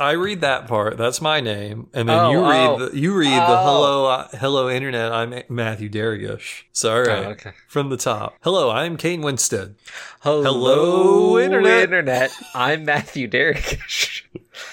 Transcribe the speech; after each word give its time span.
I 0.00 0.12
read 0.12 0.40
that 0.40 0.66
part. 0.66 0.96
That's 0.96 1.20
my 1.20 1.40
name, 1.40 1.88
and 1.94 2.08
then 2.08 2.18
Oh, 2.18 2.30
you 2.32 2.40
read 2.40 2.66
oh. 2.68 2.88
the, 2.88 2.98
you 2.98 3.14
read 3.16 3.28
the 3.38 3.58
Oh. 3.58 3.62
hello 3.64 4.06
uh, 4.06 4.28
hello 4.38 4.68
internet. 4.68 5.12
I'm 5.12 5.32
Matthew 5.48 5.88
Darigush. 5.88 6.64
So 6.72 6.92
all 6.94 7.02
right, 7.02 7.26
Oh, 7.26 7.30
okay. 7.30 7.52
from 7.68 7.88
the 7.88 7.96
top. 7.96 8.36
Hello, 8.42 8.70
I'm 8.70 8.96
Kane 8.96 9.20
Winstead. 9.22 9.76
Hello, 10.20 10.42
Hello, 10.42 11.38
Internet. 11.38 11.82
Internet. 11.84 12.30
I'm 12.54 12.84
Matthew 12.84 13.28
Derrick. 13.28 13.78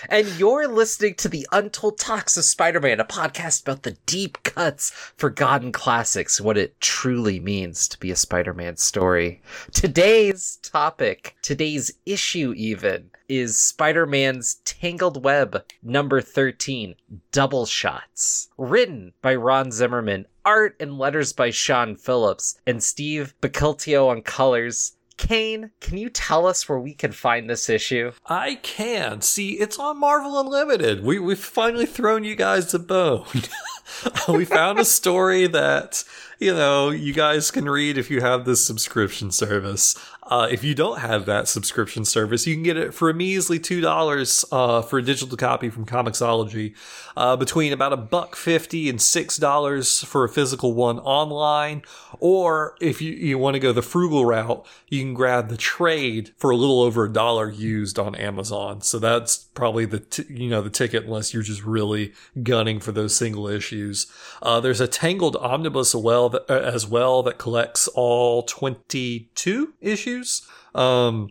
and 0.09 0.28
you're 0.39 0.67
listening 0.67 1.14
to 1.16 1.30
the 1.30 1.48
Untold 1.52 2.00
Tales 2.00 2.36
of 2.36 2.44
Spider-Man, 2.44 3.00
a 3.00 3.06
podcast 3.06 3.61
about 3.61 3.83
the 3.83 3.98
deep 4.08 4.42
cuts, 4.42 4.89
forgotten 5.17 5.72
classics, 5.72 6.42
what 6.42 6.58
it 6.58 6.80
truly 6.81 7.39
means 7.39 7.88
to 7.89 8.00
be 8.00 8.09
a 8.09 8.16
Spider-Man 8.16 8.78
story. 8.78 9.42
Today's 9.72 10.58
topic, 10.64 11.36
today's 11.44 11.92
issue 12.08 12.53
even, 12.58 13.11
is 13.28 13.59
Spider-Man's 13.59 14.56
Tangled 14.66 15.23
Web 15.23 15.64
number 15.81 16.22
13, 16.22 16.95
Double 17.32 17.66
Shots. 17.66 18.50
Written 18.58 19.14
by 19.22 19.36
Ron 19.36 19.72
Zimmerman, 19.72 20.26
art 20.44 20.76
and 20.80 20.98
letters 20.98 21.34
by 21.34 21.50
Sean 21.50 21.95
Phillips, 21.95 22.59
and 22.66 22.84
Steve 22.84 23.34
Buccellato 23.42 24.09
on 24.09 24.22
colors. 24.22 24.94
Kane, 25.17 25.72
can 25.80 25.98
you 25.98 26.09
tell 26.09 26.45
us 26.45 26.67
where 26.67 26.80
we 26.80 26.94
can 26.94 27.12
find 27.12 27.50
this 27.50 27.70
issue? 27.70 28.12
I 28.28 28.56
can 28.56 29.22
see 29.22 29.52
it's 29.54 29.80
on 29.80 30.00
Marvel 30.00 30.39
Unlimited. 30.39 31.04
We 31.04 31.20
we've 31.20 31.39
finally 31.39 31.86
thrown 31.86 32.23
you 32.23 32.36
guys 32.36 32.73
a 32.73 32.80
bone. 32.80 33.26
we 34.28 34.44
found 34.44 34.80
a 34.80 34.86
story 34.86 35.48
that 35.48 36.04
you 36.39 36.54
know 36.54 36.89
you 36.89 37.14
guys 37.14 37.50
can 37.50 37.70
read 37.70 37.98
if 37.98 38.12
you 38.12 38.20
have 38.22 38.44
this 38.44 38.66
subscription 38.66 39.32
service. 39.32 39.95
Uh, 40.28 40.48
if 40.50 40.64
you 40.64 40.73
don't 40.73 41.00
have 41.00 41.28
that 41.28 41.48
subscription 41.48 42.04
service, 42.04 42.48
you 42.48 42.56
can 42.56 42.64
get 42.64 42.78
it 42.78 42.95
for 42.95 43.12
a 43.12 43.14
measly 43.14 43.59
two 43.59 43.80
dollars 43.80 44.44
uh, 44.52 44.82
for 44.82 44.98
a 44.98 45.02
digital 45.04 45.38
copy 45.38 45.70
from 45.70 45.86
Comixology, 45.86 46.76
uh, 47.16 47.36
between 47.36 47.72
about 47.72 47.94
a 47.94 47.98
buck 47.98 48.36
fifty 48.36 48.90
and 48.90 49.00
six 49.00 49.38
dollars 49.38 50.04
for 50.04 50.23
a 50.23 50.30
physical 50.30 50.73
one 50.73 50.98
online. 51.00 51.84
Or 52.20 52.76
if 52.82 53.04
you, 53.04 53.14
you 53.14 53.38
want 53.38 53.54
to 53.54 53.59
go 53.59 53.72
the 53.72 53.84
frugal 53.84 54.26
route, 54.26 54.66
you 54.88 55.00
can 55.02 55.14
grab 55.14 55.50
the 55.50 55.58
trade 55.58 56.34
for 56.38 56.50
a 56.50 56.56
little 56.56 56.82
over 56.82 57.06
a 57.06 57.14
dollar 57.14 57.48
used 57.48 58.00
on 58.00 58.16
Amazon. 58.16 58.82
So 58.82 58.98
that's 58.98 59.45
probably 59.56 59.86
the 59.86 60.00
t- 60.00 60.25
you 60.30 60.50
know 60.50 60.61
the 60.61 60.70
ticket 60.70 61.06
unless 61.06 61.34
you're 61.34 61.42
just 61.42 61.64
really 61.64 62.14
gunning 62.43 62.80
for 62.80 62.92
those 62.92 63.16
single 63.16 63.48
issues. 63.48 64.05
Uh, 64.42 64.60
there's 64.60 64.82
a 64.82 64.88
Tangled 64.88 65.36
omnibus 65.38 65.95
as 65.95 66.02
well 66.02 66.30
that, 66.30 66.49
uh, 66.49 66.60
as 66.60 66.86
well 66.86 67.23
that 67.23 67.38
collects 67.38 67.88
all 67.89 68.43
22 68.43 69.73
issues. 69.82 70.48
Um, 70.76 71.30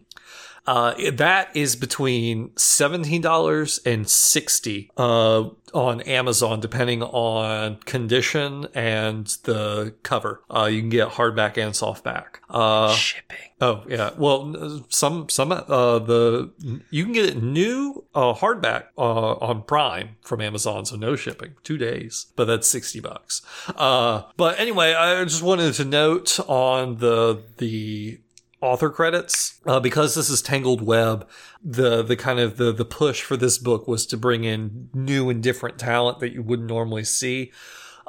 uh, 0.67 0.95
that 1.13 1.55
is 1.55 1.77
between 1.77 2.51
seventeen 2.57 3.21
dollars 3.21 3.81
and 3.85 4.09
sixty 4.09 4.91
uh, 4.97 5.49
on 5.75 6.01
Amazon, 6.03 6.61
depending 6.61 7.03
on 7.03 7.77
condition 7.85 8.67
and 8.75 9.27
the 9.45 9.95
cover. 10.03 10.43
Uh, 10.49 10.65
you 10.65 10.81
can 10.81 10.89
get 10.89 11.11
hardback 11.11 11.59
and 11.59 11.75
softback. 11.75 12.37
Uh, 12.49 12.95
Shipping. 12.95 13.37
oh 13.61 13.85
yeah, 13.89 14.11
well 14.17 14.85
some 14.89 15.29
some 15.29 15.53
uh, 15.53 15.99
the 15.99 16.51
you 16.91 17.05
can 17.05 17.13
get 17.13 17.27
it 17.27 17.43
new 17.43 18.05
uh, 18.15 18.33
hardback 18.35 18.85
uh, 18.97 19.35
on 19.35 19.63
Prime 19.63 20.17
from 20.23 20.41
Amazon, 20.41 20.87
so 20.87 20.97
no 20.97 21.17
shipping, 21.17 21.55
two 21.63 21.77
days, 21.77 22.27
but 22.37 22.47
that's 22.47 22.67
sixty 22.69 23.01
bucks. 23.01 23.43
Uh, 23.77 24.23
but 24.37 24.59
anyway, 24.59 24.95
I 24.95 25.23
just 25.25 25.43
wanted 25.43 25.75
to 25.75 25.85
note 25.85 26.39
on 26.49 26.99
the 26.99 27.43
the 27.59 28.21
author 28.65 28.89
credits 28.89 29.61
uh, 29.67 29.79
because 29.79 30.15
this 30.15 30.31
is 30.31 30.41
tangled 30.41 30.81
web 30.81 31.29
the 31.63 32.03
the 32.03 32.17
kind 32.17 32.41
of 32.41 32.57
the 32.57 32.73
the 32.73 32.85
push 32.85 33.23
for 33.23 33.37
this 33.37 33.59
book 33.59 33.87
was 33.87 34.07
to 34.07 34.17
bring 34.17 34.45
in 34.45 34.89
new 34.95 35.29
and 35.29 35.43
different 35.43 35.79
talent 35.79 36.19
that 36.21 36.33
you 36.33 36.43
wouldn't 36.43 36.69
normally 36.69 37.05
see 37.05 37.53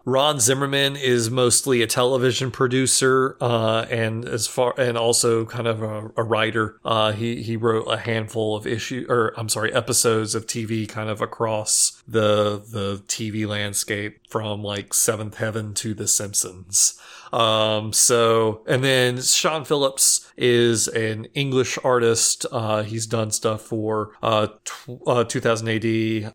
Ron 0.08 0.40
Zimmerman 0.40 0.96
is 0.96 1.32
mostly 1.32 1.82
a 1.82 1.88
television 1.88 2.52
producer, 2.52 3.38
uh, 3.42 3.88
and 3.90 4.24
as 4.24 4.46
far 4.46 4.76
and 4.78 5.00
also 5.00 5.46
kind 5.46 5.68
of 5.68 5.82
a, 5.82 6.12
a 6.16 6.24
writer. 6.24 6.80
Uh, 6.86 7.12
he 7.12 7.42
he 7.42 7.58
wrote 7.58 7.86
a 7.88 7.98
handful 7.98 8.56
of 8.56 8.68
issue, 8.68 9.08
or 9.10 9.34
I'm 9.36 9.50
sorry, 9.50 9.74
episodes 9.74 10.36
of 10.36 10.46
TV, 10.46 10.88
kind 10.88 11.10
of 11.10 11.22
across 11.22 12.04
the 12.08 12.62
the 12.72 13.02
TV 13.08 13.48
landscape, 13.48 14.20
from 14.30 14.62
like 14.62 14.94
Seventh 14.94 15.38
Heaven 15.38 15.74
to 15.76 15.96
The 15.96 16.08
Simpsons. 16.08 17.00
Um, 17.34 17.92
so, 17.94 18.64
and 18.68 18.84
then 18.84 19.22
Sean 19.22 19.66
Phillips 19.66 20.32
is 20.38 20.88
an 20.88 21.26
English 21.34 21.78
artist. 21.84 22.46
Uh, 22.52 22.84
he's 22.84 23.06
done 23.08 23.32
stuff 23.32 23.62
for 23.62 24.12
uh, 24.24 24.48
tw- 24.64 25.02
uh 25.08 25.24
2000 25.24 25.68
AD. 25.70 26.34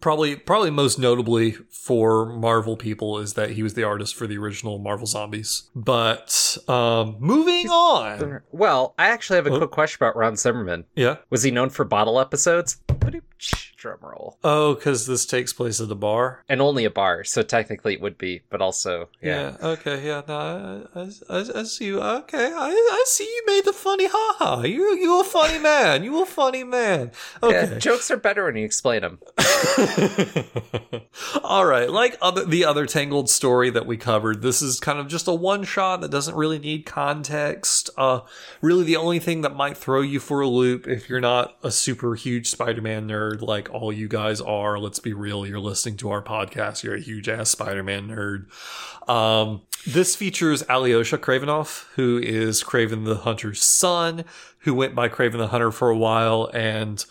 Probably, 0.00 0.36
probably 0.36 0.70
most 0.70 0.98
notably 0.98 1.52
for 1.52 2.26
Marvel 2.26 2.76
people 2.76 3.18
is 3.18 3.32
that 3.32 3.52
he 3.52 3.62
was 3.62 3.72
the 3.72 3.82
artist 3.82 4.14
for 4.14 4.26
the 4.26 4.36
original 4.36 4.78
Marvel 4.78 5.06
Zombies. 5.06 5.70
But 5.74 6.58
um, 6.68 7.16
moving 7.18 7.70
on, 7.70 8.42
Well, 8.52 8.94
I 8.98 9.06
actually 9.08 9.36
have 9.36 9.46
a 9.46 9.50
Oh. 9.52 9.56
quick 9.58 9.70
question 9.70 9.96
about 10.02 10.16
Ron 10.16 10.36
Zimmerman. 10.36 10.84
yeah. 10.96 11.16
Was 11.30 11.42
he 11.42 11.50
known 11.50 11.70
for 11.70 11.86
bottle 11.86 12.20
episodes? 12.20 12.76
Drum 13.80 13.98
roll. 14.02 14.36
Oh, 14.44 14.74
because 14.74 15.06
this 15.06 15.24
takes 15.24 15.54
place 15.54 15.80
at 15.80 15.90
a 15.90 15.94
bar. 15.94 16.44
And 16.50 16.60
only 16.60 16.84
a 16.84 16.90
bar, 16.90 17.24
so 17.24 17.40
technically 17.42 17.94
it 17.94 18.02
would 18.02 18.18
be, 18.18 18.42
but 18.50 18.60
also, 18.60 19.08
yeah. 19.22 19.56
Yeah. 19.62 19.68
Okay. 19.68 20.06
Yeah. 20.06 20.20
No. 20.28 20.86
I, 20.94 21.00
I, 21.30 21.44
I, 21.60 21.62
see 21.62 21.86
you. 21.86 22.02
Okay. 22.02 22.52
I, 22.52 22.68
I 22.68 23.04
see 23.06 23.24
you 23.24 23.42
made 23.46 23.64
the 23.64 23.72
funny 23.72 24.06
haha. 24.06 24.64
You 24.64 24.94
you 24.96 25.18
a 25.22 25.24
funny 25.24 25.58
man. 25.62 26.04
You're 26.04 26.24
a 26.24 26.26
funny 26.26 26.62
man. 26.62 27.10
Yeah, 27.42 27.48
Okay. 27.48 27.78
jokes 27.78 28.10
are 28.10 28.18
better 28.18 28.44
when 28.44 28.56
you 28.56 28.66
explain 28.66 29.00
them. 29.00 29.18
All 31.42 31.64
right, 31.64 31.90
like 31.90 32.16
other 32.20 32.44
the 32.44 32.64
other 32.64 32.84
Tangled 32.86 33.30
story 33.30 33.70
that 33.70 33.86
we 33.86 33.96
covered, 33.96 34.42
this 34.42 34.60
is 34.62 34.78
kind 34.78 34.98
of 34.98 35.08
just 35.08 35.26
a 35.26 35.34
one 35.34 35.64
shot 35.64 36.00
that 36.02 36.10
doesn't 36.10 36.36
really 36.36 36.58
need 36.58 36.84
context. 36.86 37.88
Uh, 37.96 38.20
really, 38.60 38.84
the 38.84 38.96
only 38.96 39.18
thing 39.18 39.40
that 39.40 39.56
might 39.56 39.76
throw 39.76 40.00
you 40.02 40.20
for 40.20 40.40
a 40.40 40.46
loop 40.48 40.86
if 40.86 41.08
you're 41.08 41.20
not 41.20 41.56
a 41.62 41.70
super 41.70 42.14
huge 42.14 42.48
Spider-Man 42.50 43.08
nerd 43.08 43.40
like 43.40 43.69
all 43.70 43.92
you 43.92 44.08
guys 44.08 44.40
are. 44.40 44.78
Let's 44.78 44.98
be 44.98 45.12
real, 45.12 45.46
you're 45.46 45.58
listening 45.60 45.96
to 45.98 46.10
our 46.10 46.22
podcast. 46.22 46.82
You're 46.82 46.94
a 46.96 47.00
huge 47.00 47.28
ass 47.28 47.50
Spider-Man 47.50 48.08
nerd. 48.08 49.08
Um, 49.08 49.62
this 49.86 50.14
features 50.16 50.62
Alyosha 50.68 51.18
Kravinoff, 51.18 51.86
who 51.94 52.18
is 52.18 52.62
Kraven 52.62 53.04
the 53.04 53.16
Hunter's 53.16 53.62
son, 53.62 54.24
who 54.60 54.74
went 54.74 54.94
by 54.94 55.08
Kraven 55.08 55.38
the 55.38 55.48
Hunter 55.48 55.70
for 55.70 55.88
a 55.90 55.96
while, 55.96 56.50
and. 56.52 57.04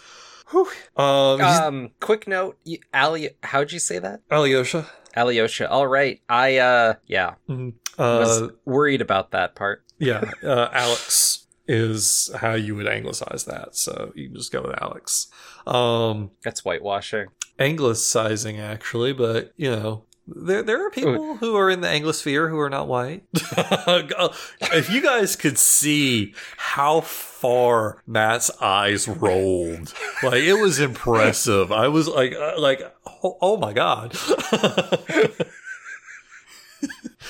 whew, 0.52 0.68
um, 0.96 1.42
Um, 1.42 1.90
quick 2.00 2.28
note, 2.28 2.58
you, 2.64 2.78
Ali, 2.94 3.32
how'd 3.44 3.72
you 3.72 3.80
say 3.80 4.00
that? 4.00 4.22
Alyosha. 4.32 4.86
Alyosha. 5.16 5.70
All 5.70 5.88
right. 5.88 6.22
I, 6.30 6.58
uh, 6.58 6.94
yeah, 7.08 7.34
was 7.48 8.42
Uh, 8.44 8.48
worried 8.66 9.02
about 9.02 9.32
that 9.32 9.56
part. 9.56 9.84
yeah, 9.98 10.32
uh, 10.44 10.70
Alex 10.72 11.39
is 11.70 12.32
how 12.42 12.56
you 12.56 12.76
would 12.76 12.88
anglicize 12.88 13.46
that. 13.46 13.76
So 13.76 14.12
you 14.16 14.28
can 14.28 14.36
just 14.36 14.52
go 14.52 14.64
with 14.64 14.82
Alex. 14.82 15.28
Um, 15.68 16.32
That's 16.44 16.62
whitewashing. 16.62 17.28
anglicizing 17.60 18.60
actually, 18.60 19.14
but 19.14 19.54
you 19.56 19.70
know. 19.70 20.04
There, 20.32 20.62
there 20.62 20.86
are 20.86 20.92
people 20.92 21.38
who 21.38 21.56
are 21.56 21.72
in 21.72 21.82
the 21.82 21.88
Anglosphere 21.88 22.52
who 22.52 22.60
are 22.60 22.70
not 22.70 22.88
white. 22.88 23.24
if 23.34 24.88
you 24.92 25.02
guys 25.02 25.36
could 25.36 25.58
see 25.58 26.36
how 26.56 27.02
far 27.02 28.04
Matt's 28.06 28.52
eyes 28.62 29.08
rolled, 29.08 29.92
like 30.22 30.44
it 30.44 30.62
was 30.62 30.80
impressive. 30.80 31.72
I 31.72 31.88
was 31.88 32.08
like, 32.08 32.36
uh, 32.36 32.60
like, 32.60 32.84
oh, 33.24 33.40
oh 33.42 33.58
my 33.58 33.74
god. 33.74 34.16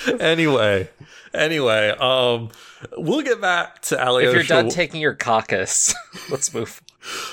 anyway, 0.20 0.90
anyway, 1.34 1.90
um, 1.98 2.50
we'll 2.96 3.22
get 3.22 3.40
back 3.40 3.82
to 3.82 3.96
Alyosha. 4.00 4.28
If 4.28 4.34
you're 4.34 4.62
done 4.62 4.68
taking 4.68 5.00
your 5.00 5.14
caucus, 5.14 5.94
let's 6.30 6.52
move. 6.52 6.82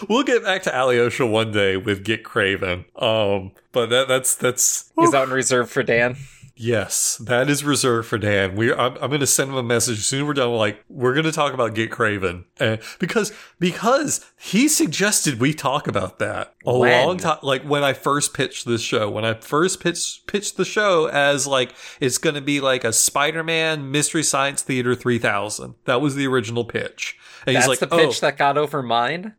we'll 0.08 0.24
get 0.24 0.44
back 0.44 0.64
to 0.64 0.76
Alyosha 0.76 1.26
one 1.26 1.52
day 1.52 1.78
with 1.78 2.04
Get 2.04 2.24
Kraven. 2.24 2.86
Um, 3.02 3.52
but 3.72 3.90
that, 3.90 4.08
that's 4.08 4.36
that's 4.36 4.92
Is 5.00 5.12
that 5.12 5.24
in 5.24 5.30
reserve 5.30 5.70
for 5.70 5.84
Dan? 5.84 6.16
Yes, 6.60 7.18
that 7.18 7.52
is 7.52 7.64
reserved 7.64 8.08
for 8.08 8.18
Dan. 8.18 8.56
We 8.56 8.74
I'm, 8.74 8.94
I'm 8.96 9.10
going 9.10 9.20
to 9.20 9.28
send 9.28 9.52
him 9.52 9.58
a 9.58 9.64
message 9.64 10.00
as 10.00 10.06
soon 10.06 10.22
as 10.22 10.28
we're 10.28 10.34
done. 10.34 10.52
Like 10.54 10.84
we're 10.90 11.14
going 11.14 11.26
to 11.26 11.32
talk 11.32 11.54
about 11.54 11.76
Get 11.76 11.92
Kraven, 11.92 12.46
and 12.60 12.80
because 12.98 13.32
because 13.60 14.26
he 14.40 14.68
suggested 14.68 15.40
we 15.40 15.54
talk 15.54 15.88
about 15.88 16.18
that 16.18 16.56
a 16.66 16.76
When? 16.78 17.06
long 17.06 17.18
time. 17.18 17.38
Like 17.44 17.62
when 17.62 17.84
I 17.84 17.94
first 17.94 18.34
pitched 18.34 18.66
this 18.66 18.82
show, 18.82 19.08
when 19.10 19.24
I 19.24 19.36
first 19.36 19.80
pitched 19.80 20.26
pitched 20.26 20.58
the 20.58 20.66
show 20.66 21.06
as 21.08 21.46
like 21.46 21.76
it's 22.00 22.18
going 22.18 22.36
to 22.36 22.42
be 22.42 22.60
like 22.60 22.84
a 22.84 22.92
Spider-Man 22.92 23.92
Mystery 23.92 24.24
Science 24.24 24.64
Theater 24.64 24.96
3000. 24.96 25.76
That 25.86 26.02
was 26.02 26.16
the 26.16 26.26
original 26.26 26.66
pitch. 26.66 27.18
And 27.46 27.56
That's 27.56 27.66
he's 27.66 27.70
like, 27.70 27.80
the 27.80 27.96
pitch 27.96 28.18
oh, 28.18 28.26
that 28.26 28.38
got 28.38 28.58
over 28.58 28.82
mine. 28.82 29.36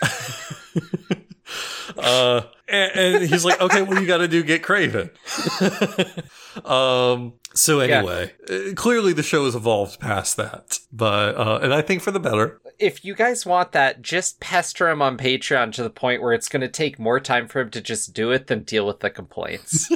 uh, 1.98 2.42
and, 2.68 2.92
and 2.94 3.24
he's 3.28 3.44
like, 3.44 3.60
okay, 3.60 3.82
well, 3.82 4.00
you 4.00 4.06
got 4.06 4.18
to 4.18 4.28
do 4.28 4.42
get 4.42 4.62
Kraven. 4.62 5.10
um. 6.64 7.34
So 7.54 7.80
anyway, 7.80 8.32
uh, 8.50 8.74
clearly 8.74 9.12
the 9.12 9.22
show 9.22 9.44
has 9.44 9.54
evolved 9.54 10.00
past 10.00 10.36
that, 10.38 10.78
but 10.90 11.36
uh, 11.36 11.58
and 11.62 11.74
I 11.74 11.82
think 11.82 12.00
for 12.02 12.10
the 12.10 12.20
better. 12.20 12.60
if 12.78 13.04
you 13.04 13.14
guys 13.14 13.44
want 13.44 13.72
that, 13.72 14.00
just 14.00 14.40
pester 14.40 14.88
him 14.88 15.02
on 15.02 15.18
Patreon 15.18 15.72
to 15.72 15.82
the 15.82 15.90
point 15.90 16.22
where 16.22 16.32
it's 16.32 16.48
going 16.48 16.62
to 16.62 16.68
take 16.68 16.98
more 16.98 17.20
time 17.20 17.48
for 17.48 17.60
him 17.60 17.70
to 17.70 17.80
just 17.80 18.14
do 18.14 18.30
it 18.30 18.46
than 18.46 18.62
deal 18.62 18.86
with 18.86 19.00
the 19.00 19.10
complaints. 19.10 19.90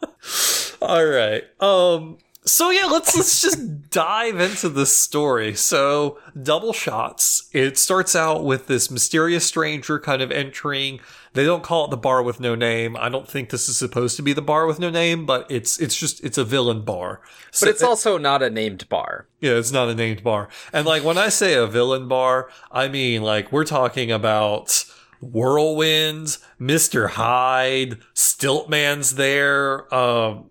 All 0.80 1.04
right. 1.04 1.42
Um 1.60 2.18
so 2.46 2.70
yeah, 2.70 2.86
let's 2.86 3.16
let's 3.16 3.40
just 3.40 3.90
dive 3.90 4.38
into 4.38 4.68
this 4.68 4.96
story. 4.96 5.54
So, 5.54 6.18
double 6.40 6.72
shots. 6.72 7.48
It 7.52 7.76
starts 7.76 8.14
out 8.14 8.44
with 8.44 8.68
this 8.68 8.88
mysterious 8.90 9.44
stranger 9.44 9.98
kind 9.98 10.22
of 10.22 10.30
entering. 10.30 11.00
They 11.32 11.44
don't 11.44 11.64
call 11.64 11.86
it 11.86 11.90
the 11.90 11.96
bar 11.96 12.22
with 12.22 12.38
no 12.38 12.54
name. 12.54 12.96
I 12.96 13.08
don't 13.08 13.28
think 13.28 13.50
this 13.50 13.68
is 13.68 13.76
supposed 13.76 14.16
to 14.16 14.22
be 14.22 14.32
the 14.32 14.42
bar 14.42 14.66
with 14.66 14.78
no 14.78 14.90
name, 14.90 15.26
but 15.26 15.50
it's 15.50 15.80
it's 15.80 15.96
just 15.96 16.24
it's 16.24 16.38
a 16.38 16.44
villain 16.44 16.82
bar. 16.82 17.20
So 17.50 17.66
but 17.66 17.72
it's 17.72 17.82
also 17.82 18.16
not 18.16 18.42
a 18.42 18.48
named 18.48 18.88
bar. 18.88 19.26
Yeah, 19.40 19.54
it's 19.54 19.72
not 19.72 19.88
a 19.88 19.94
named 19.94 20.22
bar. 20.22 20.48
And 20.72 20.86
like 20.86 21.02
when 21.02 21.18
I 21.18 21.30
say 21.30 21.54
a 21.54 21.66
villain 21.66 22.06
bar, 22.06 22.48
I 22.70 22.86
mean 22.86 23.22
like 23.22 23.50
we're 23.50 23.64
talking 23.64 24.12
about 24.12 24.84
Whirlwind, 25.20 26.38
Mr. 26.60 27.10
Hyde, 27.10 27.98
Stiltman's 28.14 29.16
there, 29.16 29.92
um 29.92 30.48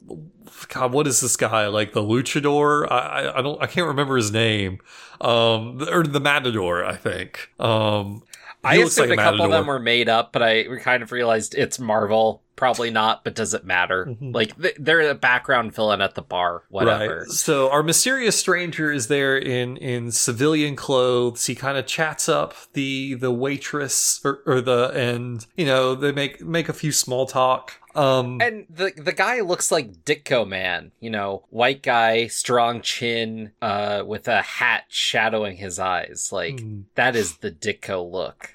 God, 0.70 0.94
what 0.94 1.08
is 1.08 1.22
this 1.22 1.36
guy 1.36 1.68
like? 1.68 1.94
The 1.94 2.02
Luchador? 2.02 2.92
I, 2.92 3.34
I, 3.36 3.42
don't, 3.42 3.62
I 3.62 3.68
can't 3.68 3.88
remember 3.88 4.16
his 4.16 4.32
name. 4.32 4.80
Um, 5.22 5.82
or 5.92 6.04
the 6.04 6.20
Matador, 6.20 6.84
I 6.84 6.96
think. 6.96 7.52
Um, 7.60 8.24
I 8.66 8.76
assumed 8.78 9.10
like 9.10 9.20
a, 9.20 9.22
a 9.22 9.26
couple 9.26 9.46
of 9.46 9.52
them 9.52 9.68
were 9.68 9.80
made 9.80 10.10
up, 10.10 10.32
but 10.32 10.42
I 10.42 10.64
kind 10.80 11.04
of 11.04 11.12
realized 11.12 11.56
it's 11.56 11.80
Marvel. 11.80 12.42
Probably 12.56 12.90
not, 12.90 13.24
but 13.24 13.36
does 13.36 13.54
it 13.54 13.66
matter? 13.66 14.06
Mm-hmm. 14.06 14.32
Like 14.32 14.56
they're 14.80 15.02
a 15.10 15.14
background 15.14 15.74
villain 15.74 16.02
at 16.02 16.16
the 16.16 16.22
bar, 16.22 16.64
whatever. 16.70 17.20
Right. 17.20 17.28
So 17.28 17.70
our 17.70 17.84
mysterious 17.84 18.40
stranger 18.40 18.92
is 18.92 19.08
there 19.08 19.38
in 19.38 19.78
in 19.78 20.12
civilian 20.12 20.76
clothes. 20.76 21.46
He 21.46 21.54
kind 21.54 21.78
of 21.78 21.86
chats 21.86 22.30
up 22.30 22.56
the 22.74 23.16
the 23.16 23.32
waitress 23.32 24.22
or, 24.24 24.40
or 24.46 24.62
the 24.62 24.92
and 24.96 25.46
you 25.58 25.66
know 25.66 25.96
they 25.96 26.14
make 26.14 26.42
make 26.42 26.70
a 26.70 26.74
few 26.74 26.94
small 26.94 27.26
talk. 27.26 27.74
Um, 27.96 28.42
and 28.42 28.66
the 28.70 28.92
the 28.98 29.14
guy 29.14 29.40
looks 29.40 29.72
like 29.72 30.04
Ditko 30.04 30.48
Man, 30.48 30.92
you 31.00 31.10
know, 31.10 31.46
white 31.50 31.82
guy, 31.82 32.28
strong 32.28 32.82
chin, 32.82 33.54
uh, 33.62 34.04
with 34.06 34.28
a 34.28 34.42
hat 34.42 34.84
shadowing 34.90 35.56
his 35.56 35.80
eyes. 35.80 36.30
Like 36.32 36.58
mm. 36.58 36.84
that 36.96 37.16
is 37.16 37.38
the 37.38 37.52
Ditko 37.52 38.12
look. 38.12 38.54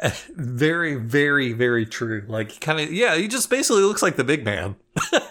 very, 0.34 0.96
very, 0.96 1.52
very 1.52 1.86
true. 1.86 2.24
Like 2.26 2.60
kind 2.60 2.80
of, 2.80 2.92
yeah, 2.92 3.14
he 3.14 3.28
just 3.28 3.48
basically 3.48 3.82
looks 3.82 4.02
like 4.02 4.16
the 4.16 4.24
big 4.24 4.44
man. 4.44 4.74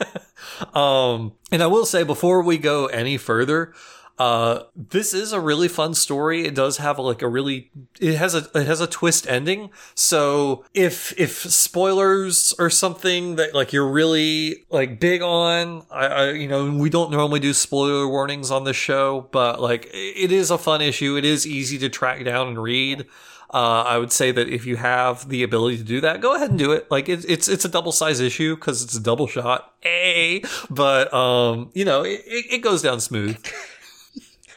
um, 0.74 1.34
and 1.52 1.62
I 1.62 1.68
will 1.68 1.86
say 1.86 2.04
before 2.04 2.42
we 2.42 2.58
go 2.58 2.86
any 2.88 3.18
further, 3.18 3.74
uh, 4.20 4.64
this 4.76 5.14
is 5.14 5.32
a 5.32 5.40
really 5.40 5.68
fun 5.68 5.94
story. 5.94 6.46
It 6.46 6.54
does 6.54 6.78
have 6.78 7.00
like 7.00 7.22
a 7.22 7.28
really, 7.28 7.72
it 8.00 8.16
has 8.16 8.36
a, 8.36 8.48
it 8.54 8.68
has 8.68 8.80
a 8.80 8.88
twist 8.88 9.28
ending. 9.28 9.72
So 9.96 10.66
if, 10.74 11.20
if 11.20 11.40
spoilers 11.40 12.54
or 12.60 12.70
something 12.70 13.38
that 13.38 13.56
like 13.56 13.74
you're 13.74 13.90
really 13.90 14.66
like 14.70 15.00
big 15.00 15.22
on, 15.22 15.86
I, 15.90 16.06
I, 16.06 16.32
you 16.32 16.48
know, 16.48 16.72
we 16.72 16.90
don't 16.90 17.12
normally 17.12 17.40
do 17.40 17.54
spoiler 17.54 18.08
warnings 18.08 18.52
on 18.52 18.66
this 18.66 18.78
show, 18.78 19.28
but 19.32 19.60
like 19.60 19.90
it 19.92 20.32
is 20.32 20.52
a 20.52 20.58
fun 20.58 20.82
issue. 20.82 21.18
It 21.18 21.26
is 21.26 21.48
easy 21.48 21.78
to 21.80 21.90
track 21.90 22.24
down 22.24 22.50
and 22.50 22.62
read. 22.62 23.08
Uh, 23.54 23.84
I 23.84 24.00
would 24.00 24.12
say 24.12 24.32
that 24.32 24.50
if 24.50 24.66
you 24.66 24.78
have 24.78 25.30
the 25.30 25.44
ability 25.44 25.78
to 25.78 25.84
do 25.84 26.02
that, 26.02 26.22
go 26.22 26.34
ahead 26.34 26.50
and 26.50 26.58
do 26.58 26.72
it. 26.72 26.90
Like 26.90 27.08
it, 27.08 27.24
it's 27.30 27.48
it's 27.48 27.64
a 27.64 27.70
double 27.70 27.92
size 27.92 28.20
issue 28.20 28.56
because 28.56 28.82
it's 28.82 28.96
a 28.96 29.00
double 29.00 29.28
shot. 29.28 29.76
A, 29.86 30.44
but 30.72 31.14
um, 31.14 31.70
you 31.76 31.86
know, 31.86 32.02
it, 32.02 32.24
it 32.26 32.62
goes 32.64 32.82
down 32.82 33.00
smooth 33.00 33.38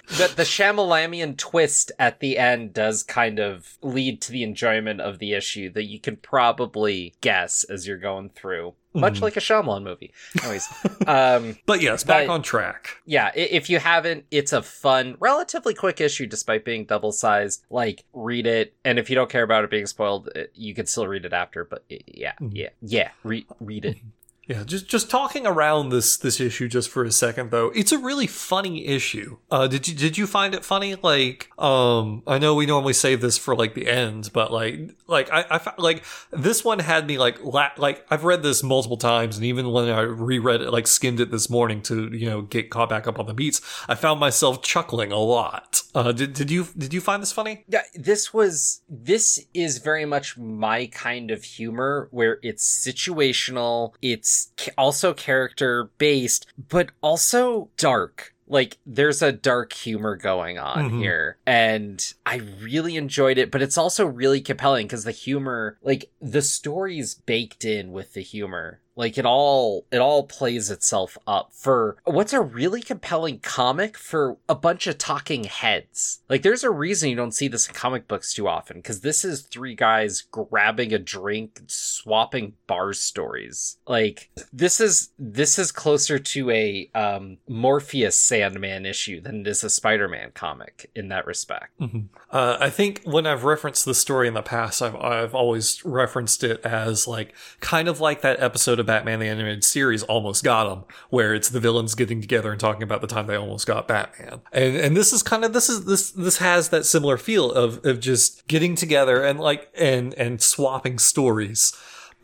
the 0.08 0.32
the 0.34 0.42
Shyamalamian 0.42 1.36
twist 1.36 1.92
at 1.98 2.20
the 2.20 2.38
end 2.38 2.72
does 2.72 3.02
kind 3.02 3.38
of 3.38 3.78
lead 3.82 4.20
to 4.22 4.32
the 4.32 4.42
enjoyment 4.42 5.00
of 5.00 5.18
the 5.18 5.32
issue 5.32 5.70
that 5.72 5.84
you 5.84 5.98
can 5.98 6.16
probably 6.16 7.14
guess 7.20 7.64
as 7.64 7.86
you're 7.86 7.98
going 7.98 8.30
through. 8.30 8.74
Much 8.94 9.18
mm. 9.18 9.22
like 9.22 9.36
a 9.36 9.40
Shyamalan 9.40 9.82
movie. 9.82 10.12
Anyways. 10.42 10.68
Um, 11.06 11.58
but 11.66 11.82
yes, 11.82 12.02
back 12.02 12.28
but, 12.28 12.32
on 12.32 12.42
track. 12.42 12.96
Yeah, 13.04 13.30
if 13.34 13.68
you 13.68 13.78
haven't, 13.78 14.24
it's 14.30 14.54
a 14.54 14.62
fun, 14.62 15.16
relatively 15.20 15.74
quick 15.74 16.00
issue 16.00 16.26
despite 16.26 16.64
being 16.64 16.86
double 16.86 17.12
sized. 17.12 17.62
Like, 17.68 18.04
read 18.14 18.46
it. 18.46 18.74
And 18.86 18.98
if 18.98 19.10
you 19.10 19.16
don't 19.16 19.28
care 19.28 19.42
about 19.42 19.64
it 19.64 19.70
being 19.70 19.86
spoiled, 19.86 20.30
you 20.54 20.74
can 20.74 20.86
still 20.86 21.06
read 21.06 21.26
it 21.26 21.34
after. 21.34 21.64
But 21.64 21.84
yeah, 21.88 22.32
mm. 22.40 22.50
yeah, 22.54 22.70
yeah, 22.80 23.10
re- 23.22 23.46
read 23.60 23.84
it. 23.84 23.96
Yeah, 24.48 24.62
just 24.62 24.86
just 24.86 25.10
talking 25.10 25.44
around 25.44 25.88
this 25.88 26.16
this 26.16 26.38
issue 26.38 26.68
just 26.68 26.88
for 26.88 27.02
a 27.04 27.10
second 27.10 27.50
though. 27.50 27.72
It's 27.74 27.90
a 27.90 27.98
really 27.98 28.28
funny 28.28 28.86
issue. 28.86 29.38
Uh 29.50 29.66
did 29.66 29.88
you 29.88 29.94
did 29.94 30.16
you 30.16 30.26
find 30.28 30.54
it 30.54 30.64
funny? 30.64 30.94
Like 30.94 31.50
um 31.58 32.22
I 32.28 32.38
know 32.38 32.54
we 32.54 32.64
normally 32.64 32.92
save 32.92 33.20
this 33.20 33.36
for 33.36 33.56
like 33.56 33.74
the 33.74 33.88
end, 33.88 34.30
but 34.32 34.52
like 34.52 34.94
like 35.08 35.28
I 35.32 35.44
I 35.50 35.72
like 35.78 36.04
this 36.30 36.64
one 36.64 36.78
had 36.78 37.08
me 37.08 37.18
like 37.18 37.42
la- 37.42 37.72
like 37.76 38.06
I've 38.08 38.22
read 38.22 38.44
this 38.44 38.62
multiple 38.62 38.96
times 38.96 39.36
and 39.36 39.44
even 39.44 39.72
when 39.72 39.88
I 39.88 40.02
reread 40.02 40.60
it 40.60 40.70
like 40.70 40.86
skimmed 40.86 41.18
it 41.18 41.32
this 41.32 41.50
morning 41.50 41.82
to, 41.82 42.14
you 42.16 42.30
know, 42.30 42.42
get 42.42 42.70
caught 42.70 42.88
back 42.88 43.08
up 43.08 43.18
on 43.18 43.26
the 43.26 43.34
beats, 43.34 43.60
I 43.88 43.96
found 43.96 44.20
myself 44.20 44.62
chuckling 44.62 45.10
a 45.10 45.18
lot. 45.18 45.82
Uh 45.92 46.12
did 46.12 46.34
did 46.34 46.52
you 46.52 46.68
did 46.78 46.94
you 46.94 47.00
find 47.00 47.20
this 47.20 47.32
funny? 47.32 47.64
Yeah, 47.68 47.82
this 47.94 48.32
was 48.32 48.82
this 48.88 49.44
is 49.54 49.78
very 49.78 50.04
much 50.04 50.38
my 50.38 50.86
kind 50.86 51.32
of 51.32 51.42
humor 51.42 52.06
where 52.12 52.38
it's 52.42 52.64
situational, 52.86 53.92
it's 54.00 54.35
also 54.76 55.12
character 55.12 55.90
based, 55.98 56.46
but 56.68 56.90
also 57.02 57.68
dark 57.76 58.34
like 58.48 58.78
there's 58.86 59.22
a 59.22 59.32
dark 59.32 59.72
humor 59.72 60.16
going 60.16 60.58
on 60.58 60.88
mm-hmm. 60.88 61.00
here 61.00 61.36
and 61.46 62.14
i 62.24 62.36
really 62.60 62.96
enjoyed 62.96 63.38
it 63.38 63.50
but 63.50 63.62
it's 63.62 63.76
also 63.76 64.06
really 64.06 64.40
compelling 64.40 64.86
because 64.86 65.04
the 65.04 65.10
humor 65.10 65.78
like 65.82 66.10
the 66.20 66.42
story's 66.42 67.14
baked 67.14 67.64
in 67.64 67.92
with 67.92 68.14
the 68.14 68.22
humor 68.22 68.80
like 68.96 69.18
it 69.18 69.26
all 69.26 69.86
it 69.92 69.98
all 69.98 70.24
plays 70.24 70.70
itself 70.70 71.16
up 71.26 71.52
for 71.52 71.96
what's 72.04 72.32
a 72.32 72.40
really 72.40 72.80
compelling 72.80 73.38
comic 73.38 73.96
for 73.96 74.38
a 74.48 74.54
bunch 74.54 74.86
of 74.86 74.98
talking 74.98 75.44
heads. 75.44 76.22
Like 76.28 76.42
there's 76.42 76.64
a 76.64 76.70
reason 76.70 77.10
you 77.10 77.16
don't 77.16 77.32
see 77.32 77.46
this 77.46 77.68
in 77.68 77.74
comic 77.74 78.08
books 78.08 78.32
too 78.32 78.48
often 78.48 78.82
cuz 78.82 79.00
this 79.00 79.24
is 79.24 79.42
three 79.42 79.74
guys 79.74 80.22
grabbing 80.22 80.92
a 80.94 80.98
drink, 80.98 81.60
swapping 81.66 82.54
bar 82.66 82.94
stories. 82.94 83.76
Like 83.86 84.30
this 84.52 84.80
is 84.80 85.10
this 85.18 85.58
is 85.58 85.70
closer 85.70 86.18
to 86.18 86.50
a 86.50 86.90
um 86.94 87.36
Morpheus 87.46 88.16
Sandman 88.16 88.86
issue 88.86 89.20
than 89.20 89.40
it 89.42 89.46
is 89.46 89.62
a 89.62 89.70
Spider-Man 89.70 90.30
comic 90.32 90.90
in 90.94 91.08
that 91.08 91.26
respect. 91.26 91.78
Mm-hmm. 91.80 92.06
Uh, 92.30 92.56
I 92.58 92.70
think 92.70 93.02
when 93.04 93.26
I've 93.26 93.44
referenced 93.44 93.84
the 93.84 93.94
story 93.94 94.26
in 94.26 94.34
the 94.34 94.42
past 94.42 94.80
I've 94.80 94.96
I've 94.96 95.34
always 95.34 95.84
referenced 95.84 96.42
it 96.42 96.64
as 96.64 97.06
like 97.06 97.34
kind 97.60 97.88
of 97.88 98.00
like 98.00 98.22
that 98.22 98.40
episode 98.42 98.80
of 98.80 98.85
Batman 98.86 99.20
the 99.20 99.28
Animated 99.28 99.64
Series 99.64 100.02
almost 100.04 100.44
got 100.44 100.70
him, 100.70 100.84
where 101.10 101.34
it's 101.34 101.48
the 101.48 101.60
villains 101.60 101.94
getting 101.94 102.20
together 102.20 102.50
and 102.50 102.60
talking 102.60 102.82
about 102.82 103.00
the 103.00 103.06
time 103.06 103.26
they 103.26 103.36
almost 103.36 103.66
got 103.66 103.88
Batman. 103.88 104.40
And 104.52 104.76
and 104.76 104.96
this 104.96 105.12
is 105.12 105.22
kind 105.22 105.44
of 105.44 105.52
this 105.52 105.68
is 105.68 105.84
this 105.84 106.10
this 106.12 106.38
has 106.38 106.70
that 106.70 106.86
similar 106.86 107.16
feel 107.16 107.52
of 107.52 107.84
of 107.84 108.00
just 108.00 108.46
getting 108.48 108.74
together 108.74 109.22
and 109.22 109.38
like 109.40 109.68
and 109.76 110.14
and 110.14 110.40
swapping 110.40 110.98
stories. 110.98 111.72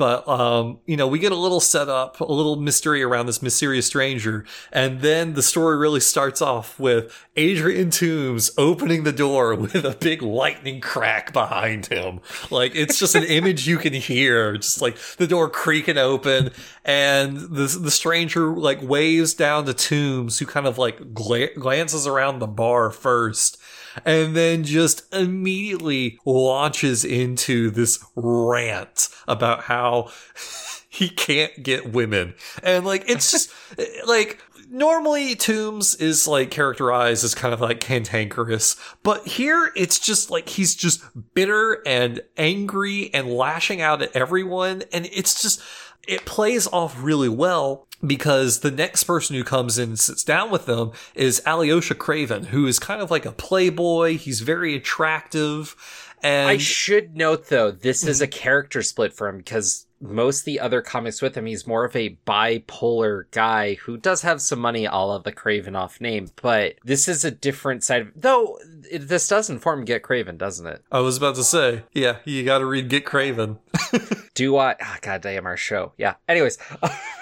But 0.03 0.27
um, 0.27 0.81
you 0.85 0.97
know, 0.97 1.07
we 1.07 1.21
get 1.21 1.31
a 1.31 1.37
little 1.37 1.61
setup, 1.61 2.19
a 2.19 2.25
little 2.25 2.57
mystery 2.57 3.05
around 3.05 3.27
this 3.27 3.41
mysterious 3.41 3.87
stranger, 3.87 4.45
and 4.73 5.01
then 5.01 5.35
the 5.35 5.45
story 5.45 5.77
really 5.79 6.01
starts 6.01 6.43
off 6.43 6.77
with 6.81 7.17
Adrian 7.37 7.91
Toomes 7.91 8.51
opening 8.59 9.05
the 9.05 9.13
door 9.13 9.55
with 9.55 9.77
a 9.77 9.97
big 10.01 10.21
lightning 10.21 10.81
crack 10.81 11.33
behind 11.33 11.87
him. 11.87 12.19
Like 12.51 12.75
it's 12.75 12.99
just 12.99 13.15
an 13.15 13.23
image 13.23 13.69
you 13.69 13.79
can 13.79 13.93
hear, 13.93 14.57
just 14.57 14.83
like 14.83 14.97
the 15.19 15.29
door 15.29 15.49
creaking 15.49 15.99
open, 15.99 16.51
and 16.85 17.37
the 17.37 17.69
the 17.81 17.93
stranger 17.93 18.57
like 18.57 18.83
waves 18.83 19.35
down 19.35 19.67
to 19.67 19.73
Toomes, 19.73 20.41
who 20.41 20.47
kind 20.47 20.67
of 20.67 20.79
like 20.79 21.15
gla- 21.15 21.55
glances 21.55 22.09
around 22.09 22.41
the 22.41 22.49
bar 22.49 22.91
first 22.91 23.57
and 24.05 24.37
then 24.37 24.65
just 24.65 25.13
immediately 25.15 26.19
launches 26.25 27.05
into 27.05 27.71
this 27.71 28.05
rant 28.15 29.09
about 29.29 29.65
how 29.65 30.11
he 30.89 31.09
can't 31.09 31.63
get 31.63 31.93
women. 31.93 32.35
And 32.63 32.85
like, 32.85 33.09
it's 33.09 33.31
just 33.31 33.53
like, 34.07 34.41
normally 34.71 35.37
Toomes 35.37 36.01
is 36.01 36.27
like 36.27 36.51
characterized 36.51 37.25
as 37.25 37.35
kind 37.35 37.53
of 37.53 37.61
like 37.61 37.81
cantankerous, 37.81 38.77
but 39.03 39.27
here 39.27 39.71
it's 39.77 39.99
just 39.99 40.31
like 40.31 40.49
he's 40.49 40.75
just 40.75 41.03
bitter 41.35 41.83
and 41.87 42.23
angry 42.37 43.13
and 43.13 43.29
lashing 43.29 43.81
out 43.81 44.03
at 44.03 44.17
everyone. 44.17 44.83
And 44.93 45.07
it's 45.13 45.41
just, 45.41 45.61
it 46.09 46.25
plays 46.25 46.67
off 46.67 46.97
really 47.03 47.29
well 47.29 47.87
because 48.05 48.61
the 48.61 48.71
next 48.71 49.05
person 49.05 49.37
who 49.37 49.45
comes 49.45 49.79
in 49.79 49.91
and 49.91 49.99
sits 49.99 50.25
down 50.25 50.51
with 50.51 50.67
them 50.67 50.93
is 51.15 51.43
Alyosha 51.47 51.95
Kraven, 51.95 52.47
who 52.47 52.67
is 52.67 52.79
kind 52.79 53.01
of 53.01 53.11
like 53.11 53.25
a 53.25 53.33
playboy. 53.33 54.19
He's 54.19 54.41
very 54.41 54.75
attractive. 54.75 55.77
And 56.23 56.49
I 56.49 56.57
should 56.57 57.17
note 57.17 57.49
though, 57.49 57.71
this 57.71 58.05
is 58.05 58.21
mhm. 58.21 58.25
a 58.25 58.27
character 58.29 58.83
split 58.83 59.13
for 59.13 59.29
him 59.29 59.39
because 59.39 59.87
most 60.01 60.41
of 60.41 60.45
the 60.47 60.61
other 60.61 60.83
comics 60.83 61.23
with 61.23 61.37
him, 61.37 61.47
he's 61.47 61.67
more 61.67 61.85
of 61.85 61.95
a 61.95 62.17
bipolar 62.27 63.25
guy 63.31 63.75
who 63.75 63.97
does 63.97 64.23
have 64.23 64.43
some 64.43 64.59
money, 64.59 64.87
all 64.87 65.13
of 65.13 65.23
the 65.23 65.33
Kravinoff 65.33 66.01
name, 66.01 66.29
but 66.41 66.75
this 66.85 67.09
is 67.09 67.25
a 67.25 67.31
different 67.31 67.85
side. 67.85 68.03
Of, 68.03 68.09
though 68.17 68.59
this 68.93 69.29
does 69.29 69.49
inform 69.49 69.85
Get 69.85 70.03
Kraven, 70.03 70.39
doesn't 70.39 70.67
it? 70.67 70.85
I 70.91 71.01
was 71.01 71.17
about 71.17 71.37
to 71.37 71.45
say, 71.45 71.85
yeah, 71.93 72.19
you 72.25 72.45
got 72.45 72.59
to 72.59 72.67
read 72.67 72.89
Get 72.89 73.05
Kraven. 73.05 73.59
Do 74.35 74.57
I? 74.57 74.75
Ah, 74.81 74.95
oh, 74.95 74.99
God 75.03 75.23
damn, 75.23 75.47
our 75.47 75.57
show. 75.57 75.93
Yeah. 75.97 76.15
Anyways. 76.29 76.59